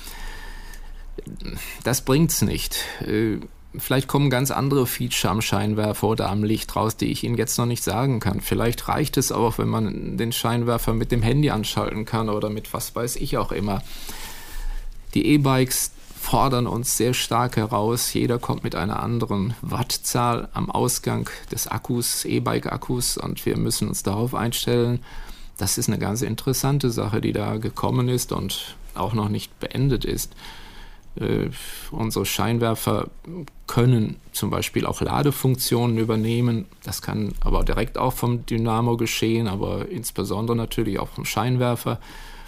das 1.82 2.02
bringt's 2.02 2.42
nicht. 2.42 2.78
Äh, 3.06 3.38
Vielleicht 3.76 4.06
kommen 4.06 4.30
ganz 4.30 4.52
andere 4.52 4.86
Feature 4.86 5.32
am 5.32 5.42
Scheinwerfer 5.42 6.06
oder 6.06 6.30
am 6.30 6.44
Licht 6.44 6.76
raus, 6.76 6.96
die 6.96 7.06
ich 7.06 7.24
Ihnen 7.24 7.36
jetzt 7.36 7.58
noch 7.58 7.66
nicht 7.66 7.82
sagen 7.82 8.20
kann. 8.20 8.40
Vielleicht 8.40 8.86
reicht 8.86 9.16
es 9.16 9.32
auch, 9.32 9.58
wenn 9.58 9.68
man 9.68 10.16
den 10.16 10.30
Scheinwerfer 10.30 10.92
mit 10.92 11.10
dem 11.10 11.22
Handy 11.22 11.50
anschalten 11.50 12.04
kann 12.04 12.28
oder 12.28 12.50
mit 12.50 12.72
was 12.72 12.94
weiß 12.94 13.16
ich 13.16 13.36
auch 13.36 13.50
immer. 13.50 13.82
Die 15.14 15.26
E-Bikes 15.26 15.90
fordern 16.20 16.68
uns 16.68 16.96
sehr 16.96 17.14
stark 17.14 17.56
heraus. 17.56 18.12
Jeder 18.12 18.38
kommt 18.38 18.62
mit 18.62 18.76
einer 18.76 19.02
anderen 19.02 19.54
Wattzahl 19.60 20.48
am 20.52 20.70
Ausgang 20.70 21.28
des 21.50 21.66
Akkus, 21.66 22.24
E-Bike-Akkus 22.24 23.18
und 23.18 23.44
wir 23.44 23.58
müssen 23.58 23.88
uns 23.88 24.04
darauf 24.04 24.36
einstellen. 24.36 25.00
Das 25.58 25.78
ist 25.78 25.88
eine 25.88 25.98
ganz 25.98 26.22
interessante 26.22 26.90
Sache, 26.90 27.20
die 27.20 27.32
da 27.32 27.56
gekommen 27.56 28.08
ist 28.08 28.30
und 28.30 28.76
auch 28.94 29.14
noch 29.14 29.28
nicht 29.28 29.58
beendet 29.58 30.04
ist. 30.04 30.32
Äh, 31.20 31.50
unsere 31.90 32.26
Scheinwerfer 32.26 33.08
können 33.66 34.16
zum 34.32 34.50
Beispiel 34.50 34.86
auch 34.86 35.00
Ladefunktionen 35.00 35.98
übernehmen. 35.98 36.66
Das 36.82 37.02
kann 37.02 37.32
aber 37.40 37.64
direkt 37.64 37.98
auch 37.98 38.12
vom 38.12 38.46
Dynamo 38.46 38.96
geschehen, 38.96 39.48
aber 39.48 39.88
insbesondere 39.88 40.56
natürlich 40.56 40.98
auch 40.98 41.08
vom 41.08 41.24
Scheinwerfer. 41.24 42.00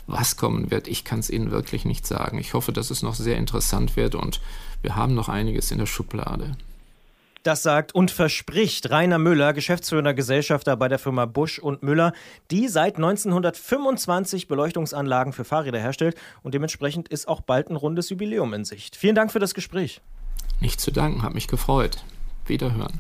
Was 0.09 0.37
kommen 0.37 0.71
wird, 0.71 0.87
ich 0.87 1.05
kann 1.05 1.19
es 1.19 1.31
Ihnen 1.31 1.51
wirklich 1.51 1.85
nicht 1.85 2.07
sagen. 2.07 2.39
Ich 2.39 2.55
hoffe, 2.55 2.73
dass 2.73 2.91
es 2.91 3.03
noch 3.03 3.15
sehr 3.15 3.37
interessant 3.37 3.97
wird 3.97 4.15
und 4.15 4.41
wir 4.83 4.95
haben 4.95 5.15
noch 5.15 5.29
einiges 5.29 5.73
in 5.73 5.79
der 5.79 5.87
Schublade. 5.87 6.57
Das 7.47 7.63
sagt 7.63 7.95
und 7.95 8.11
verspricht 8.11 8.91
Rainer 8.91 9.19
Müller, 9.19 9.53
geschäftsführender 9.53 10.15
Gesellschafter 10.15 10.77
bei 10.77 10.89
der 10.89 10.99
Firma 10.99 11.27
Busch 11.27 11.61
und 11.61 11.81
Müller, 11.81 12.13
die 12.51 12.67
seit 12.67 12.97
1925 12.97 14.49
Beleuchtungsanlagen 14.49 15.33
für 15.33 15.45
Fahrräder 15.45 15.79
herstellt 15.79 16.17
und 16.43 16.55
dementsprechend 16.55 17.07
ist 17.07 17.29
auch 17.29 17.41
bald 17.43 17.71
ein 17.71 17.77
rundes 17.77 18.11
Jubiläum 18.11 18.53
in 18.53 18.65
Sicht. 18.65 18.97
Vielen 18.97 19.15
Dank 19.15 19.31
für 19.31 19.39
das 19.39 19.55
Gespräch. 19.55 20.01
Nicht 20.59 20.81
zu 20.81 20.91
danken, 20.91 21.23
hat 21.23 21.35
mich 21.35 21.47
gefreut. 21.47 22.03
Wiederhören. 22.47 22.99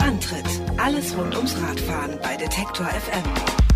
Antritt: 0.00 0.44
Alles 0.76 1.16
rund 1.16 1.34
ums 1.34 1.56
Radfahren 1.62 2.18
bei 2.20 2.36
Detektor 2.36 2.84
FM. 2.88 3.67